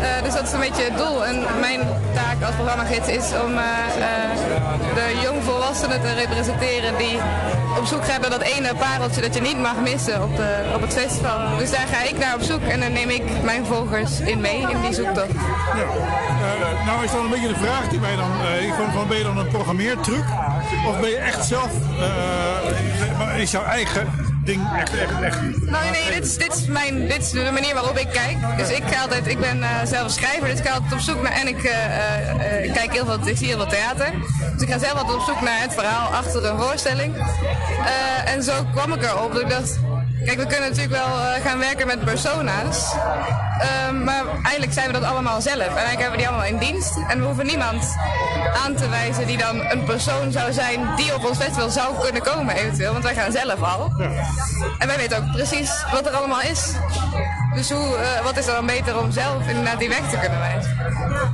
Uh, 0.00 0.22
dus 0.24 0.34
dat 0.34 0.42
is 0.42 0.52
een 0.52 0.60
beetje 0.60 0.82
het 0.82 0.98
doel. 0.98 1.26
En 1.26 1.44
mijn 1.60 1.80
taak 2.14 2.38
als 2.46 2.54
programmagids 2.54 3.08
is 3.08 3.26
om 3.44 3.52
uh, 3.52 3.64
de 4.94 5.20
jongvolwassenen 5.22 6.00
te 6.00 6.12
representeren 6.14 6.96
die 6.96 7.18
op 7.78 7.86
zoek 7.86 8.04
gaan 8.04 8.20
naar 8.20 8.30
dat 8.30 8.40
ene 8.40 8.74
pareltje 8.74 9.20
dat 9.20 9.34
je 9.34 9.40
niet 9.40 9.58
mag 9.58 9.76
missen 9.82 10.22
op, 10.22 10.32
op 10.74 10.80
het 10.80 10.92
festival. 10.92 11.38
Dus 11.58 11.70
daar 11.70 11.86
ga 11.92 12.02
ik 12.02 12.18
naar 12.18 12.34
op 12.34 12.42
zoek 12.42 12.62
en 12.62 12.80
dan 12.80 12.92
neem 12.92 13.10
ik 13.10 13.22
mijn 13.42 13.66
volgers 13.66 14.20
in 14.20 14.40
mee 14.40 14.60
in 14.60 14.80
die 14.80 14.94
zoektocht. 14.94 15.34
Ja. 15.74 15.86
Uh, 16.44 16.86
nou 16.86 17.04
is 17.04 17.10
dan 17.10 17.24
een 17.24 17.30
beetje 17.30 17.48
de 17.48 17.54
vraag 17.54 17.88
die 17.88 18.00
mij 18.00 18.16
dan, 18.16 18.30
uh, 18.30 18.72
van, 18.72 18.92
van 18.92 19.08
ben 19.08 19.18
je 19.18 19.24
dan 19.24 19.38
een 19.38 19.48
programmeertruc? 19.48 20.24
Of 20.86 21.00
ben 21.00 21.10
je 21.10 21.16
echt 21.16 21.46
zelf, 21.46 21.70
uh, 21.98 23.40
is 23.40 23.50
jouw 23.50 23.64
eigen 23.64 24.08
ding 24.44 24.62
echt, 24.76 24.98
echt, 24.98 25.20
echt? 25.22 25.40
Nou 25.60 25.90
nee, 25.90 26.10
dit 26.14 26.24
is, 26.24 26.36
dit, 26.36 26.54
is 26.54 26.66
mijn, 26.66 27.08
dit 27.08 27.18
is 27.18 27.30
de 27.30 27.50
manier 27.52 27.74
waarop 27.74 27.98
ik 27.98 28.08
kijk. 28.08 28.36
Dus 28.56 28.70
ik 28.70 28.82
ga 28.86 29.02
altijd, 29.02 29.26
ik 29.26 29.40
ben 29.40 29.58
uh, 29.58 29.68
zelf 29.84 30.10
schrijver, 30.10 30.48
dus 30.48 30.58
ik 30.58 30.66
ga 30.66 30.72
altijd 30.72 30.92
op 30.92 30.98
zoek 30.98 31.22
naar, 31.22 31.32
en 31.32 31.48
ik, 31.48 31.62
uh, 31.62 32.72
kijk 32.72 32.92
heel 32.92 33.04
veel, 33.04 33.28
ik 33.28 33.36
zie 33.36 33.46
heel 33.46 33.56
veel 33.56 33.66
theater. 33.66 34.10
Dus 34.52 34.62
ik 34.62 34.68
ga 34.68 34.78
zelf 34.78 34.98
altijd 34.98 35.16
op 35.16 35.22
zoek 35.22 35.40
naar 35.40 35.60
het 35.60 35.74
verhaal 35.74 36.08
achter 36.08 36.44
een 36.44 36.58
voorstelling. 36.58 37.14
en 38.24 38.42
zo 38.42 38.52
kwam 38.72 38.92
ik 38.92 39.02
erop 39.02 39.32
dat 39.32 39.42
ik 39.42 39.50
dacht, 39.50 39.78
Kijk, 40.24 40.38
we 40.38 40.46
kunnen 40.46 40.68
natuurlijk 40.68 41.04
wel 41.04 41.18
uh, 41.18 41.44
gaan 41.44 41.58
werken 41.58 41.86
met 41.86 42.04
persona's. 42.04 42.94
Uh, 42.94 44.04
maar 44.04 44.24
eigenlijk 44.42 44.72
zijn 44.72 44.86
we 44.86 44.92
dat 44.92 45.02
allemaal 45.02 45.40
zelf. 45.40 45.58
En 45.58 45.76
eigenlijk 45.76 46.00
hebben 46.00 46.10
we 46.10 46.16
die 46.16 46.28
allemaal 46.28 46.46
in 46.46 46.58
dienst. 46.58 46.96
En 47.08 47.18
we 47.18 47.24
hoeven 47.24 47.46
niemand 47.46 47.96
aan 48.64 48.74
te 48.74 48.88
wijzen 48.88 49.26
die 49.26 49.36
dan 49.36 49.60
een 49.70 49.84
persoon 49.84 50.32
zou 50.32 50.52
zijn 50.52 50.96
die 50.96 51.14
op 51.14 51.24
ons 51.24 51.38
festival 51.38 51.68
zou 51.68 52.00
kunnen 52.00 52.22
komen 52.22 52.54
eventueel. 52.54 52.92
Want 52.92 53.04
wij 53.04 53.14
gaan 53.14 53.32
zelf 53.32 53.62
al. 53.62 53.92
Ja. 53.98 54.10
En 54.78 54.86
wij 54.86 54.96
weten 54.96 55.16
ook 55.16 55.32
precies 55.32 55.84
wat 55.92 56.06
er 56.06 56.12
allemaal 56.12 56.40
is. 56.40 56.72
Dus 57.54 57.70
hoe, 57.70 57.96
uh, 57.96 58.24
wat 58.24 58.36
is 58.36 58.46
er 58.46 58.54
dan 58.54 58.66
beter 58.66 58.98
om 58.98 59.10
zelf 59.10 59.48
inderdaad 59.48 59.78
die 59.78 59.88
weg 59.88 60.10
te 60.10 60.18
kunnen 60.18 60.38
wijzen? 60.38 60.76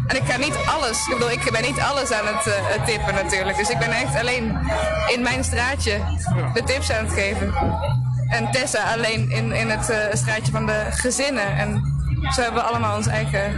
En 0.07 0.17
ik 0.17 0.23
ga 0.25 0.37
niet 0.37 0.57
alles, 0.67 1.07
ik 1.07 1.13
bedoel, 1.19 1.31
ik 1.31 1.51
ben 1.53 1.63
niet 1.63 1.81
alles 1.81 2.13
aan 2.13 2.27
het 2.27 2.47
uh, 2.47 2.85
tippen 2.85 3.15
natuurlijk. 3.15 3.57
Dus 3.57 3.71
ik 3.71 3.79
ben 3.79 3.91
echt 3.91 4.19
alleen 4.21 4.59
in 5.15 5.23
mijn 5.23 5.45
straatje 5.45 6.01
de 6.55 6.63
tips 6.63 6.93
aan 6.93 7.05
het 7.05 7.15
geven 7.15 7.55
en 8.31 8.51
Tessa 8.51 8.93
alleen 8.93 9.31
in, 9.31 9.53
in 9.53 9.69
het 9.69 9.91
uh, 9.91 9.97
straatje 10.13 10.53
van 10.53 10.67
de 10.67 10.87
gezinnen. 10.91 11.57
En 11.57 11.83
zo 12.35 12.43
hebben 12.43 12.63
we 12.63 12.69
allemaal 12.69 12.97
ons 12.97 13.07
eigen 13.07 13.53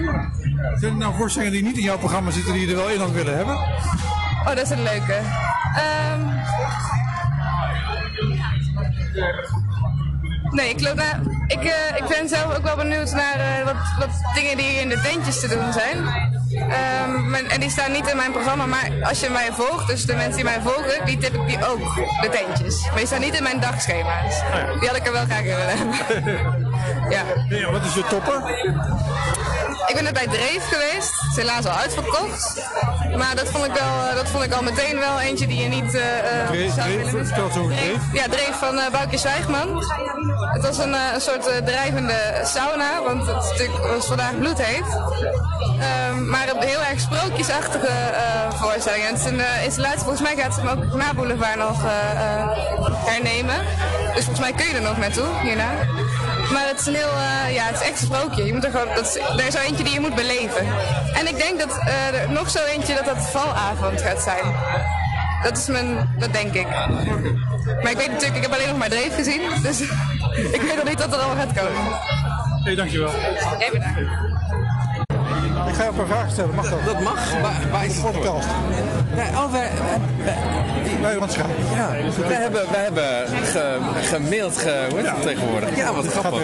Zijn 0.75 0.93
er 0.93 0.99
nou 0.99 1.15
voorstellingen 1.15 1.53
die 1.53 1.63
niet 1.63 1.77
in 1.77 1.83
jouw 1.83 1.99
programma 1.99 2.31
zitten 2.31 2.53
die 2.53 2.67
je 2.67 2.71
er 2.71 2.77
wel 2.77 2.91
in 2.91 3.01
had 3.01 3.11
willen 3.11 3.37
hebben? 3.37 3.55
Oh, 3.55 4.47
dat 4.47 4.61
is 4.61 4.71
een 4.71 4.83
leuke. 4.83 5.21
Ehm, 5.77 6.21
Nee, 10.53 10.69
ik, 10.69 10.81
loop 10.81 10.95
naar, 10.95 11.21
ik, 11.47 11.65
eh, 11.65 11.97
ik 11.97 12.05
ben 12.09 12.29
zelf 12.29 12.57
ook 12.57 12.63
wel 12.63 12.77
benieuwd 12.77 13.13
naar 13.13 13.39
eh, 13.39 13.65
wat, 13.65 13.75
wat 13.99 14.35
dingen 14.35 14.57
die 14.57 14.81
in 14.81 14.89
de 14.89 15.01
tentjes 15.01 15.41
te 15.41 15.49
doen 15.49 15.73
zijn. 15.73 16.31
Ehm, 16.71 17.35
en 17.35 17.61
die 17.61 17.71
staan 17.71 17.93
niet 17.93 18.11
in 18.11 18.17
mijn 18.17 18.33
programma, 18.33 18.67
maar 18.67 18.91
als 19.03 19.21
je 19.21 19.31
mij 19.31 19.49
volgt, 19.53 19.87
dus 19.87 20.05
de 20.07 20.15
mensen 20.15 20.35
die 20.35 20.45
mij 20.45 20.61
volgen, 20.61 21.05
die 21.05 21.19
tip 21.19 21.35
ik 21.35 21.47
die 21.47 21.67
ook, 21.67 21.95
de 21.95 22.29
tentjes. 22.31 22.87
Maar 22.87 22.97
die 22.97 23.07
staan 23.07 23.21
niet 23.21 23.37
in 23.37 23.43
mijn 23.43 23.61
dagschema's. 23.61 24.41
Die 24.81 24.89
had 24.89 24.97
ik 24.97 25.07
er 25.07 25.13
wel 25.13 25.25
graag 25.25 25.45
in 25.45 25.57
willen 25.57 25.79
hebben. 25.79 26.35
ja. 27.15 27.23
Ja, 27.49 27.71
wat 27.71 27.85
is 27.85 27.95
je 27.95 28.05
topper? 28.09 28.43
Ik 29.87 29.95
ben 29.95 30.05
net 30.05 30.13
bij 30.13 30.27
Dreef 30.27 30.69
geweest. 30.69 31.21
Het 31.21 31.31
is 31.31 31.37
helaas 31.37 31.67
al 31.67 31.73
uitverkocht. 31.73 32.63
Maar 33.17 33.37
dat 33.37 33.49
vond 33.49 33.65
ik, 33.65 33.73
wel, 33.73 34.09
eh, 34.09 34.15
dat 34.15 34.29
vond 34.29 34.45
ik 34.45 34.53
al 34.53 34.63
meteen 34.63 34.99
wel 34.99 35.21
eentje 35.21 35.47
die 35.47 35.63
je 35.63 35.69
niet 35.69 35.95
eh, 35.95 36.41
eh, 36.41 36.49
Dreef, 36.49 36.75
zou 36.75 36.97
willen 36.97 37.33
Dreef. 37.69 38.13
Ja, 38.13 38.25
Dreef 38.29 38.59
van 38.59 38.79
eh 38.79 38.91
Boukje 38.93 39.19
Zwijgman. 39.19 39.69
Het 40.63 40.77
was 40.77 40.87
een, 40.87 40.95
eh, 40.95 41.15
een 41.15 41.21
soort 41.21 41.47
eh, 41.47 41.57
drijvende 41.65 42.41
sauna, 42.45 43.03
want 43.03 43.27
het 43.27 43.43
is 43.43 43.51
natuurlijk, 43.51 43.87
was 43.87 44.07
vandaag 44.07 44.39
bloedheet. 44.39 44.85
Ehm, 45.81 46.29
maar 46.29 46.49
een 46.49 46.63
heel 46.63 46.81
erg 46.81 47.01
sprookjesachtige 47.01 47.87
eh, 47.87 48.51
voorstelling. 48.53 49.05
En 49.05 49.13
het 49.13 49.25
is 49.25 49.31
een 49.31 49.41
eh, 49.41 49.65
installatie, 49.65 49.99
volgens 49.99 50.21
mij 50.21 50.37
gaat 50.37 50.55
ze 50.55 50.61
hem 50.61 50.69
ook 50.69 50.95
na 50.95 51.15
Boulevard 51.15 51.57
nog 51.57 51.85
eh, 51.85 52.11
eh, 52.11 52.49
hernemen. 53.05 53.57
Dus 54.15 54.25
volgens 54.25 54.41
mij 54.41 54.53
kun 54.53 54.67
je 54.67 54.75
er 54.75 54.83
nog 54.83 54.99
naartoe, 54.99 55.29
hierna. 55.43 55.71
Maar 56.53 56.67
het 56.67 56.81
is 56.81 56.87
een 56.87 56.95
heel, 56.95 57.15
eh, 57.47 57.55
ja, 57.55 57.65
het 57.65 57.75
is 57.81 57.89
echt 57.89 58.01
een 58.01 58.07
sprookje. 58.07 58.45
Je 58.45 58.53
moet 58.53 58.65
er 58.65 58.71
gewoon, 58.71 58.95
dat 58.95 59.07
is, 59.39 59.55
er 59.55 59.61
eentje 59.61 59.85
die 59.85 59.93
je 59.93 60.01
moet 60.01 60.15
beleven. 60.15 60.67
En 61.15 61.27
ik 61.29 61.37
denk 61.39 61.59
dat 61.59 61.79
eh, 61.79 62.21
er 62.21 62.31
nog 62.31 62.51
zo 62.51 62.65
eentje 62.65 62.95
dat 62.95 63.05
dat 63.05 63.31
valavond 63.31 64.01
gaat 64.01 64.23
zijn. 64.23 64.55
Dat 65.43 65.59
is 65.59 65.67
mijn, 65.67 66.15
dat 66.19 66.33
denk 66.33 66.55
ik. 66.55 66.67
Maar 67.83 67.91
ik 67.91 67.97
weet 67.97 68.11
natuurlijk, 68.11 68.37
ik 68.37 68.43
heb 68.43 68.53
alleen 68.53 68.69
nog 68.69 68.79
maar 68.79 68.89
Dreef 68.89 69.15
gezien. 69.15 69.41
Dus 69.63 69.81
ik 70.57 70.61
weet 70.61 70.77
nog 70.77 70.85
niet 70.85 70.99
wat 70.99 71.13
er 71.13 71.19
allemaal 71.19 71.45
gaat 71.45 71.53
komen. 71.53 72.01
Hey, 72.65 72.75
dankjewel. 72.75 73.11
Jij 73.59 73.71
bedankt. 73.73 73.99
Ik 75.69 75.75
ga 75.75 75.85
je 75.85 75.91
een 75.99 76.07
vragen 76.07 76.31
stellen, 76.31 76.55
mag 76.55 76.71
dat? 76.71 76.85
Dat 76.85 77.01
mag. 77.01 77.41
Waar, 77.41 77.71
waar 77.71 77.85
is 77.85 77.93
het 77.93 78.01
voor? 78.01 78.11
Podcast. 78.11 78.49
Ja, 79.17 79.45
oh, 79.45 79.53
wij, 79.53 79.71
wij, 81.01 81.29
schrijven. 81.29 81.55
ja, 81.75 81.91
wij 82.29 82.41
hebben, 82.41 82.71
wij 82.71 82.83
hebben 82.83 83.27
ge, 83.29 83.79
gemaild, 84.03 84.59
ge, 84.59 84.87
hoe 84.91 84.99
heet 84.99 85.11
het 85.11 85.23
tegenwoordig? 85.23 85.77
Ja, 85.77 85.93
wat 85.95 86.07
grappig. 86.07 86.43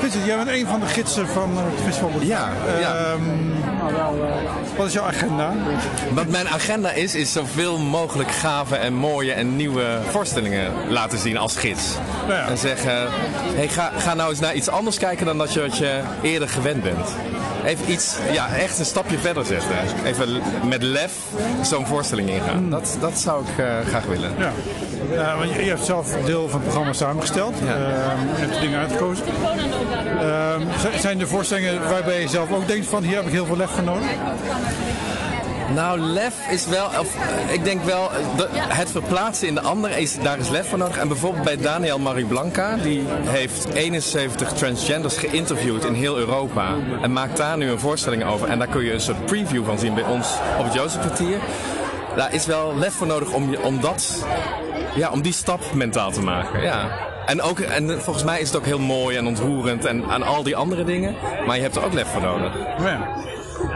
Vincent, 0.00 0.24
jij 0.24 0.36
bent 0.36 0.48
een 0.48 0.66
van 0.66 0.80
de 0.80 0.86
gidsen 0.86 1.28
van 1.28 1.50
eh, 1.56 1.64
het 1.64 1.84
festival. 1.84 2.10
Ja, 2.20 2.48
ja. 2.80 3.16
Ehm, 3.86 4.76
wat 4.76 4.86
is 4.86 4.92
jouw 4.92 5.04
agenda? 5.04 5.52
Wat 6.10 6.28
mijn 6.28 6.48
agenda 6.48 6.90
is, 6.90 7.14
is 7.14 7.32
zoveel 7.32 7.78
mogelijk 7.78 8.30
gave 8.30 8.76
en 8.76 8.94
mooie 8.94 9.32
en 9.32 9.56
nieuwe 9.56 9.98
voorstellingen 10.10 10.72
laten 10.88 11.18
zien 11.18 11.36
als 11.36 11.56
gids. 11.56 11.94
Nou 12.26 12.32
ja. 12.32 12.48
En 12.48 12.58
zeggen, 12.58 13.08
hey, 13.54 13.68
ga, 13.68 13.92
ga 13.96 14.14
nou 14.14 14.30
eens 14.30 14.40
naar 14.40 14.54
iets 14.54 14.68
anders 14.68 14.98
kijken 14.98 15.26
dan 15.26 15.38
dat 15.38 15.52
je, 15.52 15.60
wat 15.60 15.76
je 15.76 16.00
eerder 16.22 16.48
gewend 16.48 16.82
bent. 16.82 17.08
Even 17.64 17.90
iets, 17.90 18.16
ja, 18.32 18.48
echt 18.54 18.78
een 18.78 18.84
stapje 18.84 19.18
verder 19.18 19.44
zetten. 19.44 19.76
Even 20.04 20.40
met 20.68 20.82
lef 20.82 21.12
zo'n 21.62 21.86
voorstelling 21.86 22.30
ingaan. 22.30 22.70
Dat, 22.70 22.96
dat 23.00 23.18
zou 23.18 23.42
ik 23.42 23.58
eh, 23.58 23.66
graag 23.86 24.04
willen. 24.04 24.30
Ja. 24.38 24.52
Ja, 25.12 25.36
want 25.36 25.52
je, 25.52 25.64
je 25.64 25.68
hebt 25.68 25.84
zelf 25.84 26.14
een 26.14 26.24
deel 26.24 26.48
van 26.48 26.60
het 26.60 26.62
programma 26.62 26.92
samengesteld. 26.92 27.54
Ja. 27.64 27.74
Ehm, 27.74 28.26
je 28.34 28.40
hebt 28.40 28.54
de 28.54 28.60
dingen 28.60 28.78
uitgekozen. 28.78 29.26
Ehm, 30.20 30.62
zijn 31.00 31.20
er 31.20 31.28
voorstellingen 31.28 31.88
waarbij 31.88 32.20
je 32.20 32.28
zelf 32.28 32.52
ook 32.52 32.66
denkt 32.66 32.86
van 32.86 33.02
hier 33.02 33.16
heb 33.16 33.26
ik 33.26 33.32
heel 33.32 33.46
veel 33.46 33.56
lef 33.68 33.74
voor 33.74 33.84
nodig? 33.84 34.08
Nou, 35.74 35.98
lef 36.00 36.34
is 36.50 36.66
wel, 36.66 36.86
of, 36.86 37.14
eh, 37.46 37.52
ik 37.52 37.64
denk 37.64 37.82
wel, 37.84 38.10
de- 38.36 38.48
het 38.52 38.90
verplaatsen 38.90 39.48
in 39.48 39.54
de 39.54 39.60
ander, 39.60 39.98
is, 39.98 40.16
daar 40.22 40.38
is 40.38 40.48
lef 40.48 40.68
voor 40.68 40.78
nodig. 40.78 40.96
En 40.98 41.08
bijvoorbeeld 41.08 41.44
bij 41.44 41.56
Daniel 41.56 41.98
Mariblanca, 41.98 42.76
die 42.82 43.02
heeft 43.24 43.64
71 43.72 44.52
transgenders 44.52 45.16
geïnterviewd 45.16 45.84
in 45.84 45.94
heel 45.94 46.18
Europa. 46.18 46.66
En 47.02 47.12
maakt 47.12 47.36
daar 47.36 47.56
nu 47.56 47.70
een 47.70 47.78
voorstelling 47.78 48.24
over. 48.24 48.48
En 48.48 48.58
daar 48.58 48.68
kun 48.68 48.84
je 48.84 48.92
een 48.92 49.00
soort 49.00 49.26
preview 49.26 49.64
van 49.64 49.78
zien 49.78 49.94
bij 49.94 50.04
ons 50.04 50.28
op 50.58 50.64
het 50.64 50.74
Jozefkwartier. 50.74 51.38
Daar 52.16 52.34
is 52.34 52.46
wel 52.46 52.76
lef 52.76 52.92
voor 52.94 53.06
nodig 53.06 53.32
om, 53.32 53.54
om 53.62 53.80
dat, 53.80 54.24
ja, 54.94 55.10
om 55.10 55.22
die 55.22 55.32
stap 55.32 55.60
mentaal 55.74 56.10
te 56.10 56.20
maken. 56.22 56.62
Ja. 56.62 56.88
En, 57.26 57.42
ook, 57.42 57.60
en 57.60 58.02
volgens 58.02 58.24
mij 58.24 58.40
is 58.40 58.46
het 58.48 58.56
ook 58.56 58.64
heel 58.64 58.78
mooi 58.78 59.16
en 59.16 59.26
ontroerend 59.26 59.84
en 59.84 60.04
aan 60.10 60.22
al 60.22 60.42
die 60.42 60.56
andere 60.56 60.84
dingen. 60.84 61.14
Maar 61.46 61.56
je 61.56 61.62
hebt 61.62 61.76
er 61.76 61.84
ook 61.84 61.92
lef 61.92 62.08
voor 62.12 62.22
nodig. 62.22 62.52
Ja. 62.78 63.08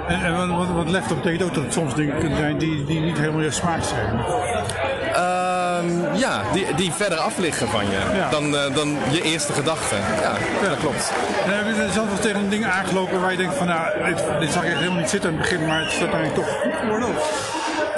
En, 0.08 0.24
en 0.24 0.36
wat, 0.36 0.48
wat, 0.56 0.76
wat 0.76 0.88
lef 0.90 1.06
dat 1.06 1.22
betekent 1.22 1.42
ook 1.48 1.54
dat 1.54 1.64
het 1.64 1.72
soms 1.72 1.94
dingen 1.94 2.18
kunnen 2.18 2.38
zijn 2.38 2.58
die, 2.58 2.84
die 2.84 3.00
niet 3.00 3.18
helemaal 3.18 3.40
je 3.40 3.50
smaak 3.50 3.82
zijn. 3.82 4.24
Ehm, 5.14 6.16
ja, 6.16 6.42
die, 6.52 6.74
die 6.74 6.92
verder 6.92 7.18
af 7.18 7.38
liggen 7.38 7.68
van 7.68 7.84
je 7.84 7.98
Ja. 8.14 8.28
dan, 8.30 8.56
eh, 8.56 8.74
dan 8.74 8.96
je 9.10 9.22
eerste 9.22 9.52
gedachte. 9.52 9.94
Ja, 9.94 10.68
dat 10.68 10.78
klopt. 10.78 11.12
En 11.44 11.56
heb 11.56 11.66
je 11.66 11.88
zelf 11.92 12.08
wel 12.08 12.18
tegen 12.18 12.40
een 12.40 12.48
ding 12.48 12.64
aangelopen 12.66 13.20
waar 13.20 13.30
je 13.30 13.36
denkt 13.36 13.54
van 13.54 13.66
nou, 13.66 14.04
dit, 14.04 14.24
dit 14.40 14.52
zag 14.52 14.62
ik 14.62 14.68
echt 14.68 14.78
helemaal 14.78 14.98
niet 15.00 15.10
zitten 15.10 15.30
in 15.32 15.38
het 15.38 15.48
begin, 15.50 15.66
maar 15.66 15.80
het 15.80 15.92
is 15.92 15.98
uiteindelijk 16.00 16.34
toch 16.34 16.58
goed 16.62 16.72
geworden? 16.80 17.08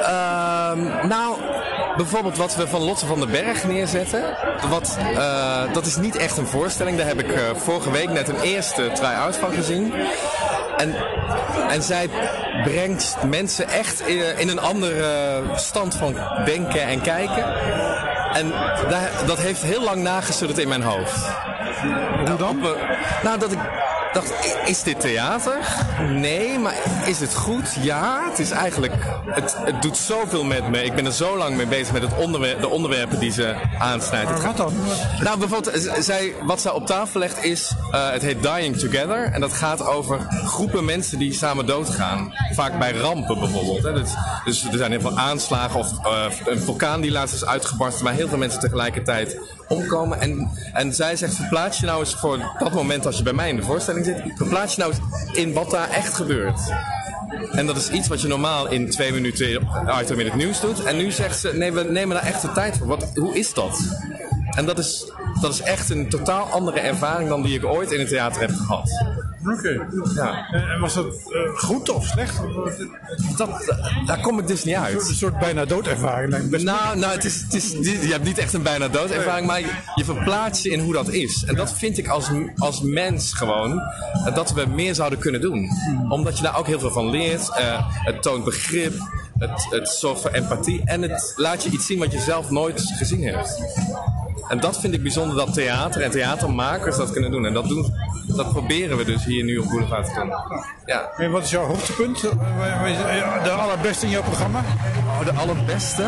Ehm, 0.02 1.08
nou, 1.08 1.36
bijvoorbeeld 1.96 2.36
wat 2.36 2.56
we 2.56 2.68
van 2.68 2.82
Lotte 2.82 3.06
van 3.06 3.20
den 3.20 3.30
Berg 3.30 3.64
neerzetten. 3.64 4.22
Wat, 4.68 4.98
eh, 5.16 5.62
dat 5.72 5.86
is 5.86 5.96
niet 5.96 6.16
echt 6.16 6.36
een 6.36 6.46
voorstelling. 6.46 6.96
Daar 6.96 7.06
heb 7.06 7.20
ik 7.20 7.32
eh, 7.32 7.42
vorige 7.56 7.90
week 7.90 8.10
net 8.10 8.28
een 8.28 8.40
eerste 8.40 8.90
try-out 8.94 9.36
van 9.36 9.52
gezien. 9.52 9.92
En, 10.76 10.94
en 11.68 11.82
zij 11.82 12.08
brengt 12.64 13.16
mensen 13.26 13.68
echt 13.68 14.00
in, 14.38 14.48
een 14.48 14.60
andere 14.60 15.42
stand 15.54 15.94
van 15.94 16.16
denken 16.44 16.82
en 16.82 17.00
kijken. 17.00 17.44
En 18.32 18.52
dat 19.26 19.38
heeft 19.38 19.62
heel 19.62 19.82
lang 19.82 20.02
nagesudderd 20.02 20.58
in 20.58 20.68
mijn 20.68 20.82
hoofd. 20.82 21.20
Hoe 22.26 22.36
dan? 22.36 22.64
Eh, 22.64 22.70
nou, 23.22 23.38
dat 23.38 23.52
ik 23.52 23.58
dacht, 24.12 24.32
is 24.66 24.82
dit 24.82 25.00
theater? 25.00 25.56
Nee, 26.10 26.58
maar 26.58 26.74
is 27.06 27.20
het 27.20 27.34
goed? 27.34 27.76
Ja, 27.80 28.28
het 28.30 28.38
is 28.38 28.50
eigenlijk, 28.50 28.94
het, 29.26 29.56
het 29.64 29.82
doet 29.82 29.96
zoveel 29.96 30.44
met 30.44 30.68
me. 30.68 30.84
Ik 30.84 30.94
ben 30.94 31.06
er 31.06 31.12
zo 31.12 31.36
lang 31.36 31.56
mee 31.56 31.66
bezig 31.66 31.92
met 31.92 32.02
het 32.02 32.10
de 32.60 32.68
onderwerpen 32.68 33.18
die 33.18 33.32
ze 33.32 33.54
aansnijdt. 33.78 34.42
Wat 34.42 34.56
dan? 34.56 34.72
nou, 35.22 35.38
bijvoorbeeld, 35.38 36.04
zij, 36.04 36.34
wat 36.42 36.60
zij 36.60 36.72
op 36.72 36.86
tafel 36.86 37.20
legt 37.20 37.44
is, 37.44 37.74
eh, 37.94 38.10
het 38.10 38.22
heet 38.22 38.42
Dying 38.42 38.76
Together. 38.76 39.32
En 39.32 39.40
dat 39.40 39.52
gaat 39.52 39.86
over 39.86 40.26
groepen 40.44 40.84
mensen 40.84 41.18
die 41.18 41.32
samen 41.32 41.66
doodgaan. 41.66 42.34
Vaak 42.52 42.78
bij 42.78 42.92
rampen 42.92 43.38
bijvoorbeeld. 43.38 43.82
Hè. 43.82 43.92
Dus, 44.44 44.64
er 44.64 44.78
zijn 44.78 44.90
heel 44.90 45.00
veel 45.00 45.18
aanslagen 45.18 45.80
of 45.80 46.06
eh, 46.06 46.24
een 46.46 46.60
vulkaan 46.60 47.00
die 47.00 47.10
laatst 47.10 47.34
is 47.34 47.44
uitgebarsten. 47.44 48.04
Maar 48.04 48.14
heel 48.14 48.28
veel 48.28 48.38
mensen 48.38 48.60
tegelijkertijd 48.60 49.40
omkomen. 49.68 50.20
En, 50.20 50.50
en 50.72 50.94
zij 50.94 51.16
zegt, 51.16 51.34
verplaats 51.34 51.80
je 51.80 51.86
nou 51.86 52.00
eens 52.00 52.14
voor 52.14 52.38
dat 52.58 52.72
moment 52.72 53.06
als 53.06 53.16
je 53.16 53.22
bij 53.22 53.32
mij 53.32 53.48
in 53.48 53.56
de 53.56 53.62
voorstelling 53.62 54.04
zit. 54.04 54.22
Verplaats 54.36 54.74
je 54.74 54.80
nou 54.80 54.92
eens 54.92 55.36
in 55.36 55.52
wat 55.52 55.70
daar 55.70 55.90
echt 55.90 56.14
gebeurt. 56.14 56.60
En 57.52 57.66
dat 57.66 57.76
is 57.76 57.90
iets 57.90 58.08
wat 58.08 58.20
je 58.20 58.28
normaal 58.28 58.68
in 58.68 58.90
twee 58.90 59.12
minuten 59.12 59.68
item 60.00 60.20
in 60.20 60.26
het 60.26 60.34
nieuws 60.34 60.60
doet. 60.60 60.84
En 60.84 60.96
nu 60.96 61.10
zegt 61.10 61.38
ze, 61.38 61.50
nee, 61.54 61.72
we 61.72 61.82
nemen 61.82 62.16
daar 62.16 62.26
echt 62.26 62.42
de 62.42 62.52
tijd 62.52 62.76
voor. 62.78 62.86
Wat, 62.86 63.10
hoe 63.14 63.38
is 63.38 63.54
dat? 63.54 63.78
En 64.50 64.66
dat 64.66 64.78
is, 64.78 65.12
dat 65.40 65.52
is 65.52 65.60
echt 65.60 65.90
een 65.90 66.08
totaal 66.08 66.44
andere 66.44 66.80
ervaring 66.80 67.28
dan 67.28 67.42
die 67.42 67.54
ik 67.54 67.64
ooit 67.64 67.92
in 67.92 67.98
het 67.98 68.08
theater 68.08 68.40
heb 68.40 68.50
gehad. 68.50 68.90
Oké. 69.52 69.86
Ja. 70.14 70.48
En 70.50 70.80
was 70.80 70.94
dat 70.94 71.06
eh, 71.06 71.56
goed 71.56 71.88
of 71.88 72.06
slecht? 72.06 72.40
Of, 72.44 72.66
eh, 72.66 73.36
Dat, 73.36 73.74
daar 74.06 74.20
kom 74.20 74.38
ik 74.38 74.46
dus 74.46 74.64
niet 74.64 74.74
uit. 74.74 75.08
Een 75.08 75.14
soort 75.14 75.38
bijna 75.38 75.64
doodervaring 75.64 76.30
lijkt 76.30 76.44
me 76.44 76.50
best. 76.50 76.64
Nou, 76.64 76.98
nou 76.98 77.12
het 77.12 77.24
is, 77.24 77.40
het 77.42 77.54
is, 77.54 77.70
je 77.70 78.08
hebt 78.10 78.24
niet 78.24 78.38
echt 78.38 78.52
een 78.52 78.62
bijna 78.62 78.88
doodervaring, 78.88 79.46
maar 79.46 79.60
je, 79.60 79.70
je 79.94 80.04
verplaatst 80.04 80.62
je 80.62 80.70
in 80.70 80.80
hoe 80.80 80.92
dat 80.92 81.08
is. 81.08 81.44
En 81.44 81.54
dat 81.54 81.72
vind 81.72 81.98
ik 81.98 82.08
als, 82.08 82.30
als 82.56 82.80
mens 82.80 83.32
gewoon, 83.32 83.80
eh, 84.26 84.34
dat 84.34 84.52
we 84.52 84.66
meer 84.66 84.94
zouden 84.94 85.18
kunnen 85.18 85.40
doen. 85.40 85.70
Omdat 86.08 86.36
je 86.36 86.42
daar 86.42 86.58
ook 86.58 86.66
heel 86.66 86.80
veel 86.80 86.92
van 86.92 87.10
leert. 87.10 87.50
Het 88.04 88.22
toont 88.22 88.44
begrip, 88.44 88.92
het, 89.38 89.66
het 89.70 89.88
zorgt 89.88 90.20
voor 90.20 90.30
empathie 90.30 90.82
en 90.84 91.02
het 91.02 91.32
laat 91.36 91.62
je 91.62 91.70
iets 91.70 91.86
zien 91.86 91.98
wat 91.98 92.12
je 92.12 92.20
zelf 92.20 92.50
nooit 92.50 92.80
gezien 92.98 93.22
hebt. 93.24 93.62
En 94.48 94.60
dat 94.60 94.80
vind 94.80 94.94
ik 94.94 95.02
bijzonder 95.02 95.36
dat 95.36 95.54
theater 95.54 96.02
en 96.02 96.10
theatermakers 96.10 96.96
dat 96.96 97.10
kunnen 97.12 97.30
doen. 97.30 97.46
En 97.46 97.52
dat, 97.52 97.68
doen, 97.68 97.94
dat 98.26 98.52
proberen 98.52 98.96
we 98.96 99.04
dus 99.04 99.24
hier 99.24 99.44
nu 99.44 99.58
op 99.58 99.68
Boulevard 99.68 100.06
te 100.06 100.14
doen. 100.14 100.32
Ja. 100.86 101.10
En 101.16 101.30
wat 101.30 101.42
is 101.42 101.50
jouw 101.50 101.64
hoogtepunt? 101.66 102.22
Eh, 102.24 103.18
eh, 103.18 103.44
De 103.44 103.50
allerbeste 103.50 104.04
in 104.04 104.10
jouw 104.10 104.22
programma? 104.22 104.58
Oh, 105.20 105.24
de 105.24 105.32
allerbeste? 105.32 106.02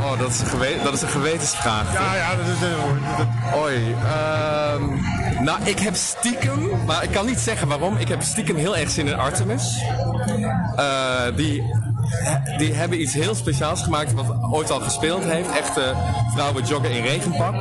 Oh, 0.00 0.18
dat 0.18 0.28
is 0.28 0.40
een, 0.40 0.46
gewe 0.46 0.76
dat 0.84 0.92
is 0.92 1.02
een 1.02 1.08
gewetensvraag. 1.08 1.92
Ja, 1.92 2.14
ja, 2.14 2.36
dat 2.36 2.46
is 2.46 2.68
eh, 2.68 3.18
dat- 3.18 3.60
Oei, 3.62 3.94
ehm, 4.04 4.82
nou 5.44 5.58
ik 5.64 5.78
heb 5.78 5.94
stiekem, 5.94 6.70
maar 6.86 7.02
ik 7.02 7.10
kan 7.10 7.26
niet 7.26 7.38
zeggen 7.40 7.68
waarom, 7.68 7.96
ik 7.96 8.08
heb 8.08 8.22
stiekem 8.22 8.56
heel 8.56 8.76
erg 8.76 8.90
zin 8.90 9.06
in 9.06 9.14
Artemis. 9.14 9.82
Eh, 10.76 11.20
die 11.36 11.62
die 12.58 12.74
hebben 12.74 13.00
iets 13.00 13.14
heel 13.14 13.34
speciaals 13.34 13.82
gemaakt 13.82 14.12
wat 14.12 14.36
ooit 14.50 14.70
al 14.70 14.80
gespeeld 14.80 15.24
heeft. 15.24 15.50
Echte 15.56 15.94
vrouwen 16.34 16.64
joggen 16.64 16.90
in 16.90 17.02
regenpak. 17.02 17.54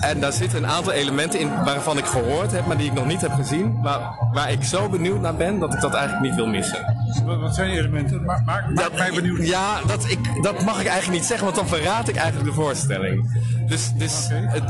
En 0.00 0.20
daar 0.20 0.32
zitten 0.32 0.58
een 0.58 0.70
aantal 0.70 0.92
elementen 0.92 1.40
in 1.40 1.64
waarvan 1.64 1.98
ik 1.98 2.04
gehoord 2.04 2.52
heb, 2.52 2.66
maar 2.66 2.76
die 2.76 2.86
ik 2.86 2.92
nog 2.92 3.06
niet 3.06 3.20
heb 3.20 3.32
gezien. 3.32 3.80
Maar 3.80 4.00
waar 4.32 4.50
ik 4.52 4.64
zo 4.64 4.88
benieuwd 4.88 5.20
naar 5.20 5.36
ben 5.36 5.58
dat 5.58 5.74
ik 5.74 5.80
dat 5.80 5.94
eigenlijk 5.94 6.24
niet 6.26 6.34
wil 6.34 6.46
missen. 6.46 6.94
Wat, 7.24 7.54
zijn 7.54 7.70
die 7.70 7.78
elementen? 7.78 8.24
Maak, 8.24 8.44
maak, 8.44 8.70
maak 8.74 8.92
mij 8.92 9.10
benieuwd. 9.14 9.46
Ja, 9.46 9.80
dat, 9.86 10.10
ik, 10.10 10.42
dat 10.42 10.64
mag 10.64 10.80
ik 10.80 10.86
eigenlijk 10.86 11.18
niet 11.18 11.28
zeggen, 11.28 11.44
want 11.44 11.56
dan 11.56 11.66
verraad 11.66 12.08
ik 12.08 12.16
eigenlijk 12.16 12.48
de 12.48 12.54
voorstelling. 12.54 13.30
Dus, 13.68 13.92
dus 13.94 14.28
het, 14.30 14.64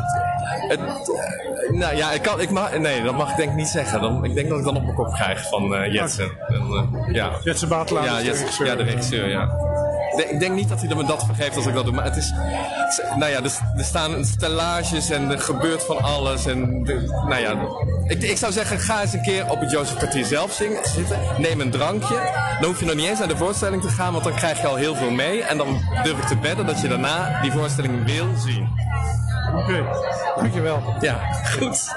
het, 0.68 0.80
nou 1.70 1.96
ja, 1.96 2.12
ik 2.12 2.22
kan, 2.22 2.40
ik 2.40 2.50
mag, 2.50 2.78
nee, 2.78 3.02
dat 3.02 3.16
mag 3.16 3.30
ik 3.30 3.36
denk 3.36 3.50
ik 3.50 3.56
niet 3.56 3.68
zeggen. 3.68 4.00
Dan, 4.00 4.24
ik 4.24 4.34
denk 4.34 4.48
dat 4.48 4.58
ik 4.58 4.64
dan 4.64 4.76
op 4.76 4.82
mijn 4.82 4.94
kop 4.94 5.12
krijg 5.12 5.48
van 5.48 5.74
eh 5.74 5.92
Jetsen. 5.92 6.30
En, 6.48 6.54
eh, 7.06 7.14
ja. 7.14 7.30
Jetse 7.42 7.66
Batelaar 7.66 8.04
Ja, 8.04 8.16
de 8.18 8.24
Jetsen- 8.24 8.40
regisseur. 8.44 8.66
ja, 8.66 8.74
de 8.76 8.82
regisseur, 8.82 9.28
ja. 9.28 9.46
De- 10.16 10.28
Ik 10.30 10.40
denk 10.40 10.54
niet 10.54 10.68
dat 10.68 10.80
hij 10.82 10.94
me 10.94 11.04
dat 11.04 11.24
vergeeft 11.24 11.56
als 11.56 11.66
ik 11.66 11.74
dat 11.74 11.84
doe, 11.84 11.94
maar 11.94 12.04
het 12.04 12.16
is, 12.16 12.32
nou 13.16 13.30
ja, 13.30 13.36
er, 13.42 13.52
er 13.76 13.84
staan 13.84 14.24
stellages 14.24 15.10
en 15.10 15.30
er 15.30 15.38
gebeurt 15.38 15.82
van 15.84 16.02
alles 16.02 16.46
en, 16.46 16.84
de- 16.84 17.22
nou 17.28 17.40
ja, 17.40 17.54
ik, 18.06 18.22
ik 18.22 18.36
zou 18.36 18.52
zeggen, 18.52 18.78
ga 18.78 19.00
eens 19.02 19.12
een 19.12 19.22
keer 19.22 19.50
op 19.50 19.60
het 19.60 19.70
Jozef 19.70 19.96
Kwartier 19.96 20.24
zelf 20.24 20.52
zingen, 20.52 20.78
zitten, 20.88 21.18
neem 21.38 21.60
een 21.60 21.70
drankje, 21.70 22.14
dan 22.60 22.68
hoef 22.70 22.80
je 22.80 22.86
nog 22.86 22.94
niet 22.94 23.06
eens 23.08 23.18
naar 23.18 23.28
de 23.28 23.36
voorstelling 23.36 23.82
te 23.82 23.88
gaan, 23.88 24.12
want 24.12 24.24
dan 24.24 24.34
krijg 24.34 24.60
je 24.60 24.66
al 24.66 24.74
heel 24.76 24.94
veel 24.94 25.10
mee 25.10 25.42
en 25.42 25.56
dan 25.58 25.80
durf 26.02 26.18
ik 26.18 26.24
te 26.26 26.38
wedden 26.42 26.66
dat 26.66 26.80
je 26.80 26.88
daarna 26.88 27.40
die 27.42 27.52
voorstelling 27.52 28.04
wil 28.04 28.26
zien. 28.46 28.68
Oké, 29.56 29.84
dankjewel. 30.36 30.82
Ja, 31.00 31.20
goed. 31.58 31.94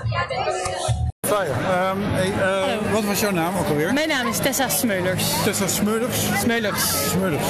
Fire. 1.28 1.52
Ehm, 1.52 1.98
hey, 2.02 2.32
eh, 2.42 2.92
wat 2.94 3.04
was 3.04 3.20
jouw 3.20 3.32
naam 3.32 3.58
ook 3.58 3.68
alweer? 3.68 3.94
Mijn 3.94 4.08
naam 4.08 4.28
is 4.28 4.38
Tessa 4.38 4.70
Smeulers. 4.70 5.24
Tessa 5.44 5.68
Smeulers. 5.68 6.18
Smeulers. 6.42 7.10
Smeulers. 7.10 7.44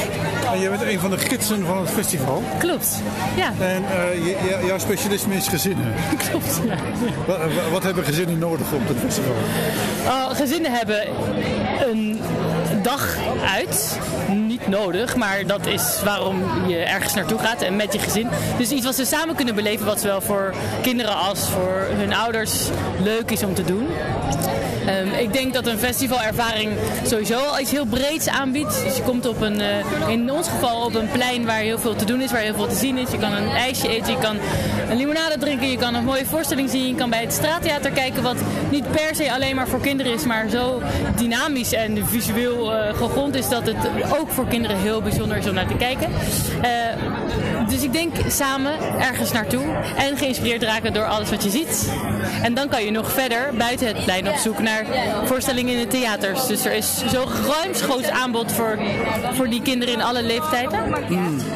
En 0.53 0.59
jij 0.59 0.69
bent 0.69 0.81
een 0.81 0.99
van 0.99 1.09
de 1.09 1.17
gidsen 1.17 1.65
van 1.65 1.77
het 1.77 1.89
festival. 1.89 2.43
Klopt. 2.57 3.01
Ja, 3.35 3.51
En 3.59 3.83
eh, 3.85 4.13
je- 4.13 4.37
je- 4.59 4.65
jouw 4.65 4.77
specialisme 4.79 5.35
is 5.35 5.47
gezinnen. 5.47 5.93
klopt. 6.29 6.61
Ja. 6.65 6.75
Wat, 7.27 7.37
wat- 7.71 7.83
hebben 7.83 8.03
gezinnen 8.03 8.37
nodig 8.37 8.71
op 8.71 8.87
het 8.87 8.97
festival? 9.05 9.33
Oh, 10.07 10.29
gezinnen 10.35 10.71
hebben 10.71 11.07
een 11.89 12.21
dag 12.81 13.17
uit. 13.53 13.99
Niet 14.27 14.67
nodig, 14.67 15.15
maar 15.15 15.47
dat 15.47 15.65
is 15.65 16.01
waarom 16.03 16.67
je 16.67 16.77
ergens 16.77 17.13
naartoe 17.13 17.39
gaat 17.39 17.61
en 17.61 17.75
met 17.75 17.93
je 17.93 17.99
gezin. 17.99 18.27
Dus 18.57 18.71
iets 18.71 18.85
wat 18.85 18.95
ze 18.95 19.05
samen 19.05 19.35
kunnen 19.35 19.55
beleven, 19.55 19.85
wat 19.85 19.99
zowel 19.99 20.21
voor 20.21 20.53
kinderen 20.81 21.15
als 21.15 21.39
voor 21.49 21.87
hun 21.91 22.13
ouders 22.13 22.69
leuk 23.03 23.31
is 23.31 23.43
om 23.43 23.53
te 23.53 23.63
doen. 23.63 23.87
Ehm, 24.85 25.07
ik 25.19 25.33
denk 25.33 25.53
dat 25.53 25.67
een 25.67 25.79
festivalervaring 25.79 26.71
sowieso 27.05 27.37
al 27.37 27.59
iets 27.59 27.71
heel 27.71 27.85
breeds 27.85 28.27
aanbiedt. 28.27 28.83
Dus 28.83 28.95
je 28.95 29.03
komt 29.03 29.27
op 29.27 29.41
een, 29.41 29.61
eh, 29.61 30.07
in 30.07 30.31
ons 30.31 30.47
geval 30.47 30.85
op 30.85 30.95
een 30.95 31.11
plein 31.11 31.45
waar 31.45 31.59
heel 31.59 31.79
veel 31.79 31.95
te 31.95 32.05
doen 32.05 32.21
is, 32.21 32.31
waar 32.31 32.41
heel 32.41 32.55
veel 32.55 32.67
te 32.67 32.75
zien 32.75 32.97
is. 32.97 33.11
Je 33.11 33.17
kan 33.17 33.33
een 33.33 33.49
ijsje 33.49 33.89
eten, 33.89 34.11
je 34.11 34.19
kan 34.19 34.37
een 34.89 34.97
limonade 34.97 35.37
drinken, 35.37 35.69
je 35.69 35.77
kan 35.77 35.95
een 35.95 36.03
mooie 36.03 36.25
voorstelling 36.25 36.69
zien. 36.69 36.87
Je 36.87 36.95
kan 36.95 37.09
bij 37.09 37.21
het 37.21 37.33
straattheater 37.33 37.91
kijken, 37.91 38.23
wat 38.23 38.37
niet 38.69 38.91
per 38.91 39.15
se 39.15 39.31
alleen 39.33 39.55
maar 39.55 39.67
voor 39.67 39.81
kinderen 39.81 40.13
is, 40.13 40.25
maar 40.25 40.49
zo 40.49 40.81
dynamisch 41.15 41.73
en 41.73 42.07
visueel 42.07 42.73
eh 42.73 42.97
gegrond 42.97 43.35
is 43.35 43.49
dat 43.49 43.65
het 43.65 43.77
ook 44.19 44.29
voor 44.29 44.47
kinderen 44.47 44.77
heel 44.77 45.01
bijzonder 45.01 45.37
is 45.37 45.47
om 45.47 45.53
naar 45.53 45.67
te 45.67 45.75
kijken. 45.75 46.07
Eh, 46.61 46.69
dus 47.69 47.83
ik 47.83 47.93
denk 47.93 48.13
samen 48.27 48.73
ergens 48.99 49.31
naartoe 49.31 49.63
en 49.97 50.17
geïnspireerd 50.17 50.63
raken 50.63 50.93
door 50.93 51.05
alles 51.05 51.29
wat 51.29 51.43
je 51.43 51.49
ziet. 51.49 51.91
En 52.43 52.53
dan 52.53 52.69
kan 52.69 52.83
je 52.85 52.91
nog 52.91 53.11
verder 53.11 53.49
buiten 53.57 53.87
het 53.87 54.03
plein 54.03 54.29
op 54.29 54.35
zoek 54.35 54.59
naar 54.59 54.85
voorstellingen 55.25 55.73
in 55.73 55.79
de 55.79 55.87
theaters. 55.87 56.47
Dus 56.47 56.65
er 56.65 56.71
is 56.73 57.03
zo 57.11 57.27
ruimschoots 57.61 58.09
aanbod 58.09 58.51
voor, 58.51 58.79
voor 59.33 59.49
die 59.49 59.61
kinderen 59.61 59.93
in 59.93 60.01
alle 60.01 60.23
leeftijden. 60.23 60.79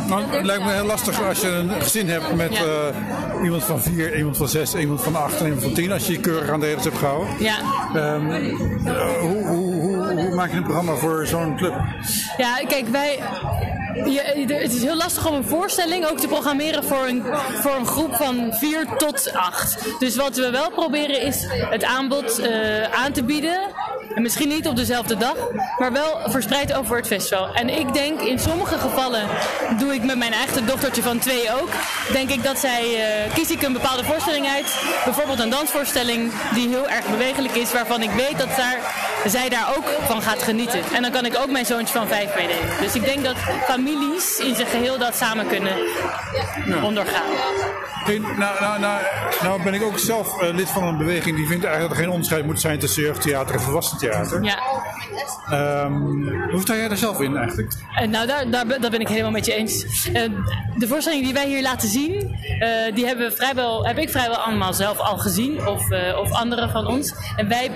Nou, 0.08 0.22
het 0.30 0.46
lijkt 0.46 0.64
me 0.66 0.72
heel 0.72 0.86
lastig 0.86 1.24
als 1.28 1.42
je 1.42 1.48
een 1.48 1.82
gezin 1.82 2.10
hebt 2.10 2.36
met 2.36 2.54
Ja. 2.54 2.62
eh, 2.64 3.44
iemand 3.44 3.64
van 3.64 3.82
vier, 3.82 4.18
iemand 4.18 4.38
van 4.38 4.48
zes, 4.48 4.76
iemand 4.76 5.04
van 5.04 5.16
acht 5.16 5.40
en 5.40 5.46
iemand 5.46 5.64
van 5.64 5.74
tien. 5.74 5.92
Als 5.92 6.06
je 6.08 6.12
je 6.14 6.20
keurig 6.20 6.50
aan 6.50 6.60
de 6.60 6.66
regels 6.66 6.84
hebt 6.84 6.98
gehouden. 6.98 7.28
Ja. 7.40 7.56
Ehm, 7.96 8.32
eh, 8.32 9.20
hoe, 9.20 9.46
hoe, 9.48 9.74
hoe, 9.74 10.14
hoe 10.16 10.36
maak 10.36 10.52
je 10.52 10.58
een 10.58 10.64
programma 10.64 10.94
voor 10.96 11.28
zo'n 11.28 11.56
club? 11.58 11.74
Ja, 12.38 12.56
kijk, 12.68 12.88
wij. 12.88 13.20
Je, 13.94 14.54
het 14.54 14.74
is 14.74 14.82
heel 14.82 14.96
lastig 14.96 15.28
om 15.28 15.34
een 15.34 15.44
voorstelling 15.44 16.06
ook 16.06 16.20
te 16.20 16.28
programmeren 16.28 16.84
voor 16.84 17.08
een, 17.08 17.24
voor 17.62 17.76
een 17.76 17.86
groep 17.86 18.16
van 18.16 18.54
4 18.54 18.86
tot 18.98 19.34
8. 19.34 20.00
Dus 20.00 20.16
wat 20.16 20.36
we 20.36 20.50
wel 20.50 20.72
proberen 20.72 21.22
is 21.22 21.46
het 21.50 21.84
aanbod 21.84 22.40
eh, 22.40 22.84
aan 22.84 23.12
te 23.12 23.24
bieden. 23.24 23.60
En 24.16 24.22
misschien 24.22 24.48
niet 24.48 24.68
op 24.68 24.76
dezelfde 24.76 25.18
dag, 25.18 25.36
maar 25.78 25.92
wel 25.92 26.20
verspreid 26.26 26.74
over 26.74 26.96
het 26.96 27.08
festival. 27.08 27.54
En 27.54 27.70
ik 27.70 27.94
denk 27.94 28.22
in 28.22 28.40
sommige 28.40 28.78
gevallen, 28.78 29.28
doe 29.80 29.94
ik 29.94 30.04
met 30.04 30.18
mijn 30.18 30.34
eigen 30.34 30.66
dochtertje 30.66 31.02
van 31.02 31.20
twee 31.20 31.52
ook, 31.62 31.70
denk 32.12 32.30
ik 32.30 32.44
dat 32.44 32.58
zij, 32.58 32.82
eh, 32.82 33.34
kies 33.34 33.52
ik 33.52 33.62
een 33.62 33.74
bepaalde 33.74 34.04
voorstelling 34.04 34.48
uit. 34.48 34.82
Bijvoorbeeld 35.04 35.40
een 35.40 35.50
dansvoorstelling 35.50 36.32
die 36.54 36.68
heel 36.68 36.90
erg 36.90 37.10
bewegelijk 37.10 37.56
is, 37.56 37.72
waarvan 37.72 38.02
ik 38.02 38.12
weet 38.12 38.38
dat 38.38 38.56
daar, 38.56 38.78
zij 39.26 39.50
daar 39.50 39.74
ook 39.78 39.86
van 40.02 40.22
gaat 40.22 40.44
genieten. 40.44 40.82
En 40.94 41.02
dan 41.02 41.12
kan 41.12 41.26
ik 41.26 41.38
ook 41.38 41.52
mijn 41.52 41.66
zoontje 41.66 41.98
van 41.98 42.08
vijf 42.08 42.36
meenemen. 42.36 42.80
Dus 42.82 42.96
ik 42.96 43.04
denk 43.04 43.24
dat 43.24 43.36
families 43.66 44.40
in 44.40 44.56
zijn 44.56 44.68
geheel 44.68 44.98
dat 44.98 45.16
samen 45.16 45.48
kunnen 45.48 45.74
ondergaan. 46.84 47.32
Hey, 48.04 48.18
nou, 48.18 48.60
nou, 48.60 48.80
nou, 48.80 49.02
nou 49.44 49.64
ben 49.64 49.74
ik 49.74 49.84
ook 49.84 50.00
zelf 50.00 50.42
eh, 50.42 50.54
lid 50.54 50.70
van 50.70 50.84
een 50.84 50.98
beweging 50.98 51.36
die 51.36 51.48
vindt 51.48 51.64
eigenlijk 51.64 51.82
dat 51.82 51.92
er 51.92 52.04
geen 52.04 52.14
onderscheid 52.14 52.46
moet 52.46 52.62
zijn 52.62 52.80
tussen 52.80 53.04
jeugdtheater 53.04 53.56
en 53.56 53.62
volwassen 53.62 53.98
theater. 53.98 54.44
Ja. 54.44 54.58
Ehm, 55.50 55.94
hoe 56.52 56.62
sta 56.62 56.76
jij 56.76 56.88
daar 56.88 56.98
zelf 56.98 57.22
in 57.22 57.38
eigenlijk? 57.38 57.74
Eh, 57.96 58.08
nou, 58.08 58.28
daar, 58.28 58.50
daar, 58.50 58.66
ben- 58.66 58.82
dat 58.82 58.92
ben 58.92 59.00
ik 59.00 59.08
helemaal 59.08 59.32
met 59.32 59.46
je 59.46 59.54
eens. 59.54 59.84
Eh, 60.14 60.24
de 60.78 60.88
voorstellingen 60.88 61.26
die 61.26 61.34
wij 61.34 61.48
hier 61.48 61.62
laten 61.62 61.90
zien, 61.90 62.12
die 62.94 63.06
hebben 63.06 63.30
we 63.30 63.36
vrijwel, 63.36 63.86
heb 63.86 63.98
ik 63.98 64.10
vrijwel 64.10 64.38
allemaal 64.38 64.74
zelf 64.74 64.98
al 65.00 65.18
gezien. 65.18 65.68
Of, 65.68 65.82
of 66.16 66.32
anderen 66.32 66.70
van 66.70 66.88
ons. 66.88 67.14
En 67.36 67.48
wij, 67.48 67.72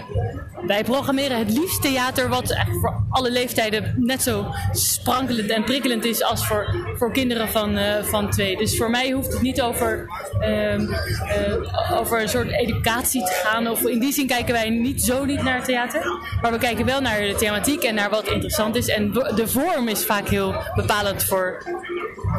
wij 0.66 0.84
programmeren 0.84 1.38
het 1.38 1.52
liefst 1.52 1.82
theater 1.82 2.30
wat 2.30 2.56
voor 2.82 3.06
alle 3.10 3.32
leeftijden 3.32 3.94
net 3.98 4.22
zo 4.24 4.46
sprankelend 4.72 5.50
en 5.50 5.64
prikkelend 5.64 6.06
is 6.06 6.24
als 6.24 6.48
voor, 6.48 6.94
voor 6.98 7.12
kinderen 7.12 7.50
van, 7.50 7.78
eh, 7.78 8.04
van 8.04 8.30
twee. 8.30 8.58
Dus 8.58 8.78
voor 8.78 8.90
mij 8.90 9.12
hoeft 9.12 9.34
het 9.34 9.42
niet 9.42 9.62
over, 9.62 10.06
ehm, 10.40 10.92
eh, 11.28 12.00
over 12.00 12.22
een 12.22 12.30
soort 12.30 12.52
educatie 12.52 13.24
te 13.24 13.42
gaan. 13.44 13.68
Of 13.68 13.82
in 13.82 14.00
die 14.00 14.14
zin 14.14 14.28
kijken 14.28 14.54
wij 14.54 14.70
niet 14.70 15.04
zo 15.04 15.26
niet 15.26 15.44
naar 15.44 15.56
het 15.56 15.66
theater. 15.66 16.02
Maar 16.42 16.52
we 16.52 16.58
kijken 16.58 16.86
wel 16.86 17.02
naar 17.02 17.20
de 17.20 17.36
thematiek 17.36 17.84
en 17.84 17.96
naar 17.96 18.10
wat 18.10 18.28
interessant 18.28 18.76
is. 18.76 18.88
En 18.88 19.12
de 19.12 19.48
vorm 19.48 19.88
is 19.88 20.06
vaak 20.06 20.30
heel 20.30 20.56
bepalend 20.76 21.24
voor 21.24 21.64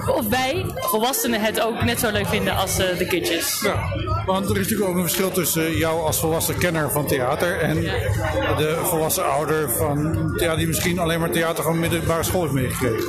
of 0.07 0.29
wij, 0.29 0.65
volwassenen, 0.77 1.41
het 1.41 1.61
ook 1.61 1.85
net 1.85 1.99
zo 1.99 2.11
leuk 2.11 2.27
vinden 2.27 2.57
als 2.57 2.79
eh, 2.79 2.99
de 2.99 3.07
kindjes. 3.07 3.61
Ja, 3.61 3.83
want 4.27 4.45
er 4.45 4.57
is 4.57 4.63
natuurlijk 4.63 4.91
ook 4.91 4.97
een 4.97 5.03
verschil 5.03 5.31
tussen 5.31 5.77
jou 5.77 6.01
als 6.01 6.21
volwassen 6.21 6.59
kenner 6.59 6.91
van 6.91 7.07
theater 7.07 7.61
en 7.61 7.83
de 8.57 8.81
volwassen 8.83 9.31
ouder 9.33 9.71
van 9.71 10.33
ja, 10.37 10.57
die 10.57 10.67
misschien 10.67 10.99
alleen 10.99 11.21
maar 11.21 11.31
theater 11.31 11.65
van 11.65 11.79
middelbare 11.79 12.23
school 12.23 12.41
heeft 12.43 12.53
meegekregen. 12.55 13.05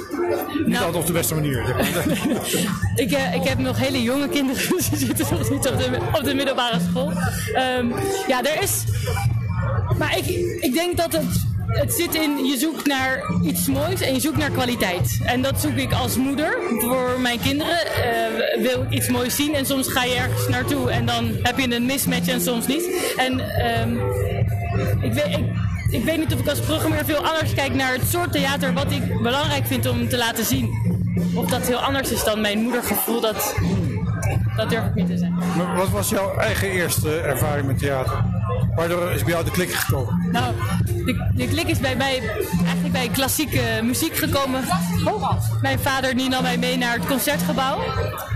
Niet 0.57 0.67
Nou. 0.67 0.85
altijd 0.85 0.95
op 0.95 1.05
de 1.07 1.13
beste 1.13 1.35
manier. 1.35 1.63
Ik, 2.95 3.11
eh, 3.11 3.33
ik 3.35 3.43
heb 3.43 3.57
nog 3.57 3.77
hele 3.79 4.01
jonge 4.01 4.29
kinderen, 4.29 4.69
dus 4.77 4.89
die 4.89 4.97
zitten 4.97 5.25
nog 5.37 5.49
niet 5.49 5.67
op 5.67 5.77
de, 5.77 5.97
op 6.17 6.23
de 6.23 6.33
middelbare 6.33 6.79
school. 6.89 7.11
Ehm, 7.53 7.87
ja, 8.27 8.43
er 8.43 8.61
is. 8.63 8.83
Maar 9.97 10.17
ik, 10.17 10.25
ik 10.61 10.73
denk 10.73 10.97
dat 10.97 11.11
het. 11.11 11.47
Het 11.69 11.93
zit 11.93 12.15
in, 12.15 12.45
je 12.45 12.57
zoekt 12.57 12.85
naar 12.87 13.23
iets 13.43 13.67
moois 13.67 14.01
en 14.01 14.13
je 14.13 14.19
zoekt 14.19 14.37
naar 14.37 14.49
kwaliteit. 14.51 15.19
En 15.25 15.41
dat 15.41 15.61
zoek 15.61 15.75
ik 15.77 15.93
als 15.93 16.15
moeder 16.17 16.57
voor 16.79 17.19
mijn 17.19 17.39
kinderen. 17.39 17.77
Eh, 17.85 18.61
wil 18.61 18.81
ik 18.81 18.89
iets 18.89 19.07
moois 19.07 19.35
zien 19.35 19.55
en 19.55 19.65
soms 19.65 19.87
ga 19.87 20.03
je 20.03 20.15
ergens 20.15 20.47
naartoe 20.47 20.91
en 20.91 21.05
dan 21.05 21.29
heb 21.43 21.59
je 21.59 21.75
een 21.75 21.85
mismatch 21.85 22.27
en 22.27 22.41
soms 22.41 22.67
niet. 22.67 23.13
En 23.17 23.39
ehm, 23.39 23.97
ik, 25.01 25.13
weet, 25.13 25.37
ik, 25.37 25.45
ik 25.89 26.03
weet 26.03 26.17
niet 26.17 26.33
of 26.33 26.39
ik 26.39 26.47
als 26.47 26.59
programmeur 26.59 27.05
veel 27.05 27.27
anders 27.27 27.53
kijk 27.53 27.73
naar 27.73 27.93
het 27.93 28.07
soort 28.09 28.31
theater 28.31 28.73
wat 28.73 28.91
ik 28.91 29.21
belangrijk 29.21 29.65
vind 29.65 29.87
om 29.87 30.09
te 30.09 30.17
laten 30.17 30.45
zien. 30.45 30.97
Of 31.35 31.45
dat 31.45 31.67
heel 31.67 31.77
anders 31.77 32.11
is 32.11 32.23
dan 32.23 32.41
mijn 32.41 32.59
moedergevoel, 32.59 33.21
dat, 33.21 33.55
dat 34.55 34.69
durf 34.69 34.85
ik 34.85 34.95
niet 34.95 35.07
te 35.07 35.17
zeggen. 35.17 35.37
Maar 35.57 35.75
wat 35.75 35.89
was 35.89 36.09
jouw 36.09 36.37
eigen 36.37 36.69
eerste 36.69 37.19
ervaring 37.19 37.67
met 37.67 37.79
theater? 37.79 38.23
Waardoor 38.75 39.11
is 39.11 39.23
bij 39.23 39.31
jou 39.31 39.45
de 39.45 39.51
klik 39.51 39.71
gekomen? 39.71 40.29
Nou, 40.31 40.53
de, 40.85 41.29
de 41.35 41.47
klik 41.47 41.67
is 41.67 41.79
bij 41.79 41.95
mij 41.95 42.21
eigenlijk 42.63 42.91
bij 42.91 43.09
klassieke 43.09 43.61
muziek 43.83 44.15
gekomen. 44.15 44.63
Mijn 45.61 45.79
vader 45.79 46.17
die 46.17 46.29
nam 46.29 46.43
mij 46.43 46.57
mee 46.57 46.77
naar 46.77 46.93
het 46.93 47.05
concertgebouw. 47.05 47.79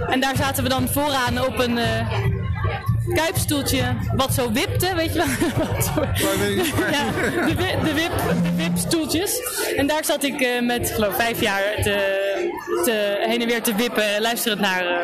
En 0.07 0.19
daar 0.19 0.35
zaten 0.35 0.63
we 0.63 0.69
dan 0.69 0.87
vooraan 0.87 1.45
op 1.45 1.59
een 1.59 1.77
eh, 1.77 2.07
kuipstoeltje 3.15 3.83
wat 4.15 4.33
zo 4.33 4.51
wipte, 4.51 4.95
weet 4.95 5.13
je 5.13 5.17
wel. 5.17 5.25
Ja, 6.91 7.03
de, 7.47 7.53
de, 7.83 7.93
wip, 7.93 8.11
de 8.43 8.55
wipstoeltjes. 8.63 9.39
En 9.75 9.87
daar 9.87 10.05
zat 10.05 10.23
ik 10.23 10.41
eh, 10.41 10.61
met, 10.61 10.91
geloof 10.91 11.09
ik, 11.09 11.15
vijf 11.15 11.41
jaar 11.41 11.63
te, 11.83 11.95
te, 12.85 13.23
heen 13.27 13.41
en 13.41 13.47
weer 13.47 13.61
te 13.61 13.75
wippen, 13.75 14.21
luisterend 14.21 14.61
naar 14.61 14.85
eh, 14.87 14.97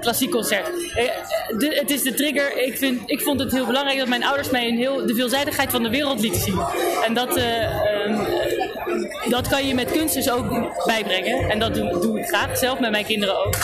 klassiek 0.00 0.30
concert. 0.30 0.66
Eh, 0.94 1.04
de- 1.58 1.76
het 1.80 1.90
is 1.90 2.02
de 2.02 2.14
trigger. 2.14 2.56
Ik, 2.66 2.78
vind, 2.78 3.00
ik 3.10 3.20
vond 3.20 3.40
het 3.40 3.52
heel 3.52 3.66
belangrijk 3.66 3.98
dat 3.98 4.08
mijn 4.08 4.24
ouders 4.24 4.50
mij 4.50 4.68
een 4.68 4.76
heel, 4.76 5.06
de 5.06 5.14
veelzijdigheid 5.14 5.70
van 5.70 5.82
de 5.82 5.90
wereld 5.90 6.20
lieten 6.20 6.40
zien. 6.40 6.60
En 7.06 7.14
dat, 7.14 7.36
eh, 7.36 7.62
ehm, 7.64 8.14
dat 9.28 9.48
kan 9.48 9.66
je 9.66 9.74
met 9.74 9.90
kunst 9.92 10.14
dus 10.14 10.30
ook 10.30 10.48
bijbrengen. 10.86 11.50
En 11.50 11.58
dat 11.58 11.74
doe, 11.74 11.98
doe 12.00 12.18
ik 12.18 12.26
graag, 12.26 12.58
zelf 12.58 12.80
met 12.80 12.90
mijn 12.90 13.04
kinderen 13.04 13.46
ook. 13.46 13.54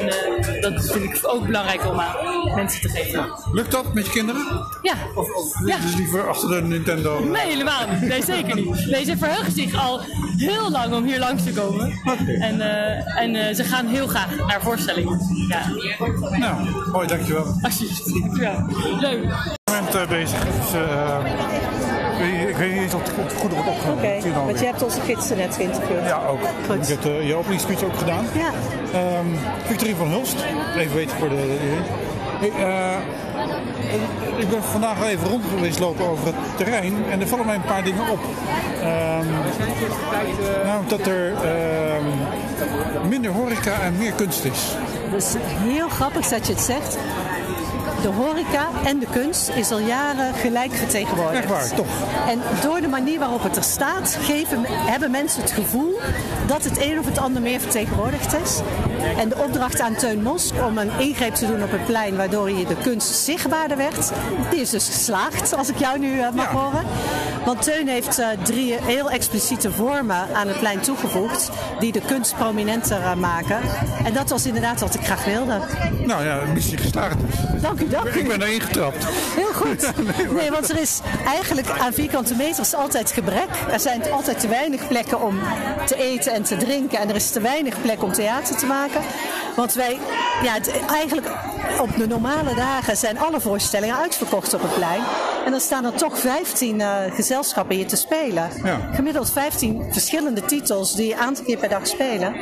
En 0.00 0.08
eh, 0.08 0.62
dat 0.62 0.90
vind 0.92 1.04
ik 1.04 1.18
ook 1.22 1.46
belangrijk 1.46 1.86
om 1.90 2.00
aan 2.00 2.14
mensen 2.54 2.80
te 2.80 2.88
geven. 2.88 3.26
Lukt 3.52 3.70
dat 3.70 3.94
met 3.94 4.04
je 4.06 4.10
kinderen? 4.12 4.42
Ja. 4.82 4.94
Of, 5.14 5.34
of 5.34 5.66
Ja. 5.66 5.76
ze 5.88 5.96
liever 5.96 6.28
achter 6.28 6.48
de 6.48 6.62
Nintendo? 6.62 7.24
Nee, 7.24 7.46
helemaal 7.46 7.88
niet. 7.90 8.00
Nee, 8.08 8.24
zeker 8.24 8.54
niet. 8.54 8.86
Nee, 8.86 9.04
ze 9.04 9.16
verheugen 9.16 9.52
zich 9.52 9.82
al 9.82 10.00
heel 10.36 10.70
lang 10.70 10.94
om 10.94 11.04
hier 11.04 11.18
langs 11.18 11.44
te 11.44 11.52
komen. 11.52 12.00
En, 12.40 12.60
eh, 12.60 13.18
en 13.22 13.34
eh, 13.34 13.54
ze 13.54 13.64
gaan 13.64 13.86
heel 13.86 14.06
graag 14.06 14.36
naar 14.46 14.60
voorstellingen. 14.62 15.20
Ja, 15.48 15.62
Nou, 16.38 16.54
mooi, 16.92 17.06
dankjewel. 17.06 17.44
alsjeblieft. 17.62 18.36
Ja, 18.40 18.66
leuk. 19.00 19.24
moment 19.70 19.94
eh, 19.94 20.08
bezig. 20.08 20.38
Dus, 20.44 20.72
ik 20.72 21.77
weet- 22.58 22.68
ik 22.68 22.74
weet 22.74 22.84
niet 22.84 22.94
of 22.94 23.02
het 23.02 23.32
goed 23.40 23.52
wordt 23.52 23.68
opgenomen. 23.68 24.04
Oké, 24.04 24.32
want 24.44 24.58
je 24.60 24.66
hebt 24.66 24.82
onze 24.82 25.00
gidsen 25.00 25.36
net 25.36 25.54
geïnterviewd. 25.54 26.04
Ja, 26.04 26.20
ook. 26.28 26.40
Goed. 26.70 26.88
Ik 26.88 26.98
heb 27.02 27.04
uh, 27.12 27.26
je 27.26 27.34
openingsspeech 27.34 27.82
ook 27.84 27.96
gedaan. 27.96 28.26
Ja. 28.32 28.50
Victorie 29.64 29.96
van 29.96 30.08
Hulst. 30.08 30.36
Even 30.76 30.96
weten 30.96 31.16
voor 31.16 31.28
de... 31.28 31.56
Hey, 32.40 32.50
eh, 32.50 32.96
ik 34.36 34.48
ben 34.48 34.62
vandaag 34.62 35.06
even 35.06 35.28
rond 35.28 35.44
geweest 35.54 35.78
lopen 35.78 36.08
over 36.08 36.26
het 36.26 36.34
terrein 36.56 36.94
en 37.10 37.20
er 37.20 37.26
vallen 37.28 37.46
mij 37.46 37.54
een 37.54 37.62
paar 37.62 37.84
dingen 37.84 38.08
op. 38.10 38.18
Ehm, 38.82 39.26
nou, 40.64 40.82
dat 40.88 41.06
er 41.06 41.32
ehm, 41.34 42.04
minder 43.08 43.30
horeca 43.30 43.80
en 43.80 43.96
meer 43.98 44.12
kunst 44.12 44.44
is. 44.44 44.76
Dus 45.10 45.34
heel 45.40 45.88
grappig 45.88 46.28
dat 46.28 46.46
je 46.46 46.52
het 46.52 46.62
zegt. 46.62 46.98
De 48.02 48.08
horeca 48.08 48.68
en 48.84 48.98
de 48.98 49.06
kunst 49.12 49.48
is 49.48 49.70
al 49.70 49.78
jaren 49.78 50.34
gelijk 50.34 50.72
vertegenwoordigd. 50.72 51.42
Echt 51.42 51.48
waar, 51.48 51.74
toch? 51.74 51.86
En 52.28 52.40
door 52.62 52.80
de 52.80 52.88
manier 52.88 53.18
waarop 53.18 53.42
het 53.42 53.56
er 53.56 53.62
staat, 53.62 54.18
geven, 54.20 54.64
hebben 54.66 55.10
mensen 55.10 55.42
het 55.42 55.50
gevoel 55.50 55.98
dat 56.46 56.64
het 56.64 56.82
een 56.82 56.98
of 56.98 57.04
het 57.04 57.18
ander 57.18 57.42
meer 57.42 57.60
vertegenwoordigd 57.60 58.34
is. 58.44 58.60
En 59.18 59.28
de 59.28 59.36
opdracht 59.36 59.80
aan 59.80 59.94
Teun 59.94 60.22
Mosk 60.22 60.54
om 60.66 60.78
een 60.78 60.90
ingreep 60.98 61.34
te 61.34 61.46
doen 61.46 61.62
op 61.62 61.70
het 61.70 61.86
plein, 61.86 62.16
waardoor 62.16 62.50
je 62.50 62.66
de 62.66 62.76
kunst 62.82 63.14
zichtbaarder 63.24 63.76
werd, 63.76 64.12
die 64.50 64.60
is 64.60 64.70
dus 64.70 64.86
geslaagd, 64.86 65.54
als 65.56 65.68
ik 65.68 65.78
jou 65.78 65.98
nu 65.98 66.20
eh, 66.20 66.30
mag 66.32 66.52
Ja. 66.52 66.58
horen. 66.58 66.82
Want 67.44 67.62
Teun 67.62 67.88
heeft 67.88 68.18
eh, 68.18 68.26
drie 68.42 68.74
heel 68.82 69.10
expliciete 69.10 69.72
vormen 69.72 70.26
aan 70.34 70.48
het 70.48 70.58
plein 70.58 70.80
toegevoegd, 70.80 71.50
die 71.78 71.92
de 71.92 72.00
kunst 72.06 72.36
prominenter 72.36 73.00
eh, 73.02 73.14
maken. 73.14 73.58
En 74.04 74.12
dat 74.12 74.30
was 74.30 74.46
inderdaad 74.46 74.80
wat 74.80 74.94
ik 74.94 75.04
graag 75.04 75.24
wilde. 75.24 75.58
Nou 76.06 76.24
ja, 76.24 76.40
missie 76.54 76.76
geslaagd 76.78 77.16
dus. 77.26 77.57
Dank 77.60 77.80
u, 77.80 77.88
dank 77.88 78.06
u. 78.14 78.18
Ik 78.18 78.28
ben 78.28 78.42
erin 78.42 78.60
getrapt. 78.60 79.04
Heel 79.36 79.52
goed. 79.52 79.90
Nee, 80.38 80.50
want 80.50 80.68
er 80.70 80.80
is 80.80 81.00
eigenlijk 81.26 81.68
aan 81.78 81.92
vierkante 81.92 82.34
meters 82.34 82.74
altijd 82.74 83.12
gebrek. 83.12 83.48
Er 83.70 83.80
zijn 83.80 84.02
altijd 84.12 84.40
te 84.40 84.48
weinig 84.48 84.88
plekken 84.88 85.20
om 85.22 85.38
te 85.86 85.96
eten 85.96 86.32
en 86.32 86.42
te 86.42 86.56
drinken. 86.56 86.98
En 86.98 87.08
er 87.08 87.14
is 87.14 87.30
te 87.30 87.40
weinig 87.40 87.80
plek 87.82 88.02
om 88.02 88.12
theater 88.12 88.56
te 88.56 88.66
maken. 88.66 89.00
Want 89.56 89.72
wij, 89.74 89.98
ja, 90.42 90.52
het- 90.52 90.80
eigenlijk 90.90 91.26
op 91.80 91.96
de 91.96 92.06
normale 92.06 92.54
dagen 92.54 92.96
zijn 92.96 93.18
alle 93.18 93.40
voorstellingen 93.40 93.96
uitverkocht 93.96 94.54
op 94.54 94.62
het 94.62 94.74
plein. 94.74 95.00
En 95.44 95.50
dan 95.50 95.60
staan 95.60 95.84
er 95.84 95.92
toch 95.94 96.18
15 96.18 96.80
eh, 96.80 96.88
gezelschappen 97.14 97.76
hier 97.76 97.86
te 97.86 97.96
spelen. 97.96 98.50
Ja. 98.64 98.80
Gemiddeld 98.94 99.30
15 99.32 99.86
verschillende 99.90 100.44
titels 100.44 100.94
die 100.94 101.12
een 101.12 101.18
aantal 101.18 101.44
keer 101.44 101.56
per 101.56 101.68
dag 101.68 101.86
spelen. 101.86 102.34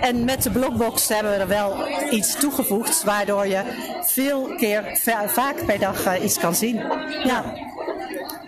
En 0.00 0.24
met 0.24 0.42
de 0.42 0.50
blockbox 0.50 1.08
hebben 1.08 1.32
we 1.32 1.38
er 1.38 1.48
wel 1.48 1.76
iets 2.10 2.36
toegevoegd, 2.36 3.04
waardoor 3.04 3.46
je 3.46 3.60
veel 4.06 4.54
keer 4.60 4.98
va- 5.04 5.28
vaak 5.28 5.64
per 5.66 5.78
dag 5.78 6.04
eh, 6.04 6.24
iets 6.24 6.38
kan 6.38 6.54
zien. 6.54 6.80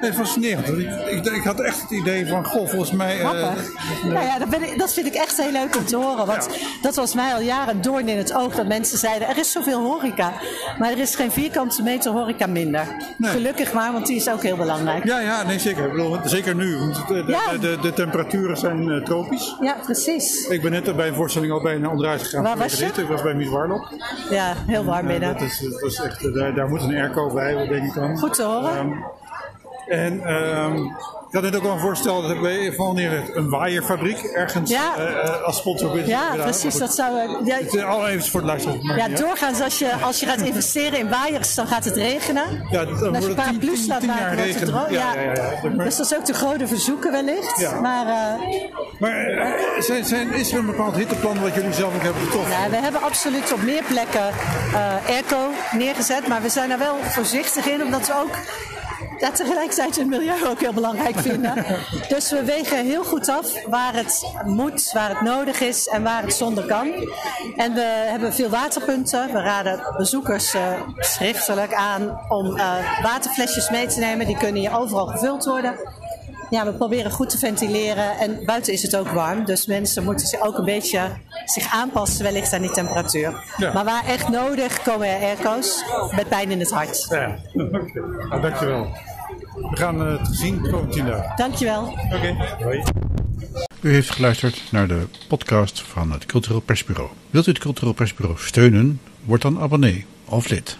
Nee, 0.02 0.12
fascinerend. 0.12 0.68
Ik, 0.68 0.90
ik, 1.06 1.24
ik 1.26 1.42
had 1.44 1.60
echt 1.60 1.80
het 1.82 1.90
idee 1.90 2.26
van, 2.26 2.44
goh, 2.44 2.68
volgens 2.68 2.90
mij... 2.92 3.20
eh, 3.20 3.28
grappig. 3.28 3.72
nou 4.04 4.24
ja, 4.26 4.38
dat, 4.38 4.48
ben 4.48 4.62
ik, 4.62 4.78
dat 4.78 4.92
vind 4.92 5.06
ik 5.06 5.14
echt 5.14 5.36
heel 5.36 5.52
leuk 5.52 5.76
om 5.76 5.84
te 5.84 5.96
horen. 5.96 6.26
Want 6.26 6.48
dat 6.82 6.94
was 6.96 7.14
mij 7.14 7.34
al 7.34 7.40
jaren 7.40 7.74
een 7.74 7.80
doorn 7.80 8.08
in 8.08 8.18
het 8.18 8.32
oog 8.34 8.54
dat 8.54 8.66
mensen 8.66 8.98
zeiden: 8.98 9.28
er 9.28 9.38
is 9.38 9.52
zoveel 9.52 9.80
horeca. 9.80 10.32
Maar 10.78 10.90
er 10.90 10.98
is 10.98 11.14
geen 11.14 11.30
vierkante 11.32 11.82
meter 11.82 12.12
horeca 12.12 12.46
minder. 12.46 12.86
Nee. 13.18 13.30
Gelukkig 13.30 13.72
maar, 13.72 13.92
want 13.92 14.06
die 14.06 14.16
is 14.16 14.30
ook 14.30 14.42
heel 14.42 14.56
belangrijk. 14.56 15.04
Ja, 15.04 15.20
ja, 15.20 15.42
nee, 15.42 15.58
zeker. 15.58 15.84
Ik 15.84 15.90
bedoel, 15.90 16.18
zeker 16.24 16.54
nu. 16.54 16.78
Want 16.78 16.94
de, 17.08 17.24
de, 17.24 17.30
Ja. 17.32 17.50
de, 17.52 17.58
de, 17.58 17.78
de 17.82 17.92
temperaturen 17.92 18.56
zijn 18.56 18.90
eh, 18.90 19.02
tropisch. 19.04 19.56
Ja, 19.60 19.76
precies. 19.84 20.46
Ik 20.46 20.62
ben 20.62 20.70
net 20.70 20.96
bij 20.96 21.08
een 21.08 21.14
voorstelling 21.14 21.52
al 21.52 21.62
bijna 21.62 21.88
onderuit 21.88 22.22
gegaan. 22.22 22.42
Waar 22.42 22.58
was 22.58 22.78
je? 22.78 22.86
Ik 22.86 23.06
was 23.08 23.22
bij 23.22 23.34
Mies 23.34 23.48
Warlock. 23.48 23.88
Ja, 24.30 24.54
heel 24.66 24.84
warm 24.84 25.06
Eh, 25.06 25.06
binnen. 25.12 25.32
dat, 25.32 25.42
is, 25.42 25.58
dat 25.58 25.82
is 25.82 26.00
echt, 26.00 26.26
eh, 26.26 26.34
daar, 26.34 26.54
daar 26.54 26.68
moet 26.68 26.82
een 26.82 26.94
airco 26.94 27.32
bij, 27.34 27.66
denk 27.68 27.84
ik 27.86 27.94
dan. 27.94 28.18
Goed 28.18 28.34
te 28.34 28.42
horen. 28.42 28.76
Ehm, 28.76 28.90
en 29.86 30.24
ehm, 30.24 30.76
ik 31.28 31.38
had 31.38 31.42
net 31.42 31.56
ook 31.56 31.64
al 31.64 31.70
een 31.72 31.78
voorstel, 31.80 32.22
dat 32.22 32.40
bij 32.40 32.72
van 32.72 32.96
een 32.98 33.48
waaierfabriek 33.48 34.18
ergens 34.18 34.70
Ja. 34.70 34.96
eh, 34.96 35.08
eh, 35.28 35.42
als 35.42 35.56
sponsor. 35.56 35.98
is. 35.98 36.06
Ja, 36.06 36.34
precies. 36.36 36.76
Dat 36.76 36.94
zou. 36.94 37.18
eh, 37.18 37.46
ja, 37.46 37.56
Het 37.56 37.74
is 37.74 37.82
al 37.82 38.08
even 38.08 38.30
voor 38.30 38.40
het 38.40 38.48
luisteren. 38.48 38.86
maar 38.86 38.96
Ja, 38.96 39.08
doorgaans 39.08 39.60
als 39.60 39.78
je, 39.78 39.92
als 40.02 40.20
je 40.20 40.26
gaat 40.26 40.40
investeren 40.40 40.98
in 40.98 41.08
waaiers, 41.08 41.54
dan 41.54 41.66
gaat 41.66 41.84
het 41.84 41.96
regenen. 41.96 42.66
Ja, 42.70 42.84
dan 42.84 42.92
als 42.94 43.00
wordt 43.00 43.20
je 43.20 43.26
het 43.26 43.36
paraplu's 43.36 43.78
tien- 43.80 43.88
laat 43.88 44.02
maken, 44.06 44.36
wordt 44.36 44.54
het 44.60 44.64
droog. 44.68 44.90
Ja, 44.90 45.14
ja, 45.14 45.20
ja, 45.20 45.32
ja. 45.62 45.84
Dus 45.84 45.96
dat 45.96 46.06
is 46.10 46.16
ook 46.16 46.24
de 46.26 46.32
grote 46.34 46.66
verzoeken 46.66 47.12
wellicht. 47.12 47.58
Ja. 47.60 47.80
Maar 47.80 48.06
eh, 48.06 48.50
Maar 48.98 49.26
eh, 49.26 49.82
zijn, 49.82 50.04
zijn, 50.04 50.32
is 50.32 50.52
er 50.52 50.58
een 50.58 50.66
bepaald 50.66 50.96
hitteplan 50.96 51.40
wat 51.40 51.54
jullie 51.54 51.72
zelf 51.72 51.94
ook 51.94 52.02
hebben 52.02 52.22
getroffen? 52.22 52.50
nou, 52.58 52.70
we 52.70 52.76
hebben 52.76 53.02
absoluut 53.02 53.52
op 53.52 53.62
meer 53.62 53.82
plekken 53.88 54.28
eh 54.74 55.08
airco 55.08 55.50
neergezet. 55.72 56.26
Maar 56.28 56.42
we 56.42 56.48
zijn 56.48 56.70
er 56.70 56.78
wel 56.78 56.96
voorzichtig 57.02 57.66
in, 57.66 57.82
omdat 57.82 58.06
we 58.06 58.12
ook 58.22 58.34
ja, 59.22 59.30
tegelijkertijd 59.30 59.96
het 59.96 60.06
milieu 60.06 60.46
ook 60.48 60.60
heel 60.60 60.72
belangrijk 60.72 61.18
vinden. 61.18 61.64
Dus 62.08 62.30
we 62.30 62.44
wegen 62.44 62.84
heel 62.84 63.04
goed 63.04 63.28
af 63.28 63.66
waar 63.68 63.94
het 63.94 64.32
moet, 64.44 64.90
waar 64.92 65.08
het 65.08 65.20
nodig 65.20 65.60
is 65.60 65.88
en 65.88 66.02
waar 66.02 66.22
het 66.22 66.34
zonder 66.34 66.64
kan. 66.64 66.92
En 67.56 67.74
we 67.74 67.80
hebben 67.84 68.32
veel 68.32 68.48
waterpunten. 68.48 69.32
We 69.32 69.40
raden 69.40 69.80
bezoekers 69.96 70.54
eh, 70.54 70.62
schriftelijk 70.98 71.74
aan 71.74 72.20
om 72.28 72.56
eh, 72.56 73.02
waterflesjes 73.02 73.70
mee 73.70 73.86
te 73.86 73.98
nemen. 73.98 74.26
Die 74.26 74.36
kunnen 74.36 74.60
hier 74.60 74.78
overal 74.78 75.06
gevuld 75.06 75.44
worden. 75.44 75.74
Ja, 76.50 76.64
we 76.64 76.72
proberen 76.72 77.10
goed 77.10 77.30
te 77.30 77.38
ventileren 77.38 78.18
en 78.18 78.44
buiten 78.44 78.72
is 78.72 78.82
het 78.82 78.96
ook 78.96 79.08
warm. 79.08 79.44
Dus 79.44 79.66
mensen 79.66 80.04
moeten 80.04 80.26
zich 80.26 80.40
ook 80.40 80.58
een 80.58 80.64
beetje 80.64 81.00
zich 81.44 81.72
aanpassen 81.72 82.24
wellicht 82.24 82.52
aan 82.52 82.60
die 82.60 82.70
temperatuur. 82.70 83.44
Ja. 83.56 83.72
Maar 83.72 83.84
waar 83.84 84.06
echt 84.06 84.28
nodig 84.28 84.82
komen 84.82 85.08
er 85.08 85.20
airco's 85.22 85.84
met 86.16 86.28
pijn 86.28 86.50
in 86.50 86.60
het 86.60 86.70
hart. 86.70 87.06
Ja, 87.08 87.38
oké. 87.52 88.00
Nou, 88.28 88.40
dankjewel. 88.40 89.11
We 89.70 89.76
gaan 89.76 90.06
eh, 90.06 90.18
het 90.18 90.28
zien 90.30 90.62
de 90.62 90.70
komende 90.70 90.94
tien 90.94 91.06
dagen. 91.06 91.36
Dankjewel. 91.36 91.82
Oké, 91.86 92.56
hoi. 92.62 92.82
U 93.80 93.92
heeft 93.92 94.10
geluisterd 94.10 94.62
naar 94.70 94.88
de 94.88 95.06
podcast 95.28 95.82
van 95.82 96.12
het 96.12 96.26
Cultureel 96.26 96.60
Persbureau. 96.60 97.10
Wilt 97.30 97.46
u 97.46 97.50
het 97.50 97.60
Cultureel 97.60 97.92
Persbureau 97.92 98.38
steunen? 98.38 99.00
Word 99.24 99.42
dan 99.42 99.60
abonnee 99.60 100.06
of 100.24 100.48
lid. 100.48 100.78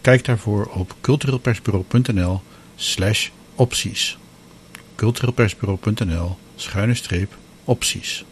Kijk 0.00 0.24
daarvoor 0.24 0.66
op 0.66 0.94
cultureelpersbureau.nl 1.00 2.40
slash 2.76 3.28
opties. 3.54 4.18
cultureelpersbureau.nl 4.94 6.36
schuine 6.56 6.94
streep 6.94 7.36
opties. 7.64 8.24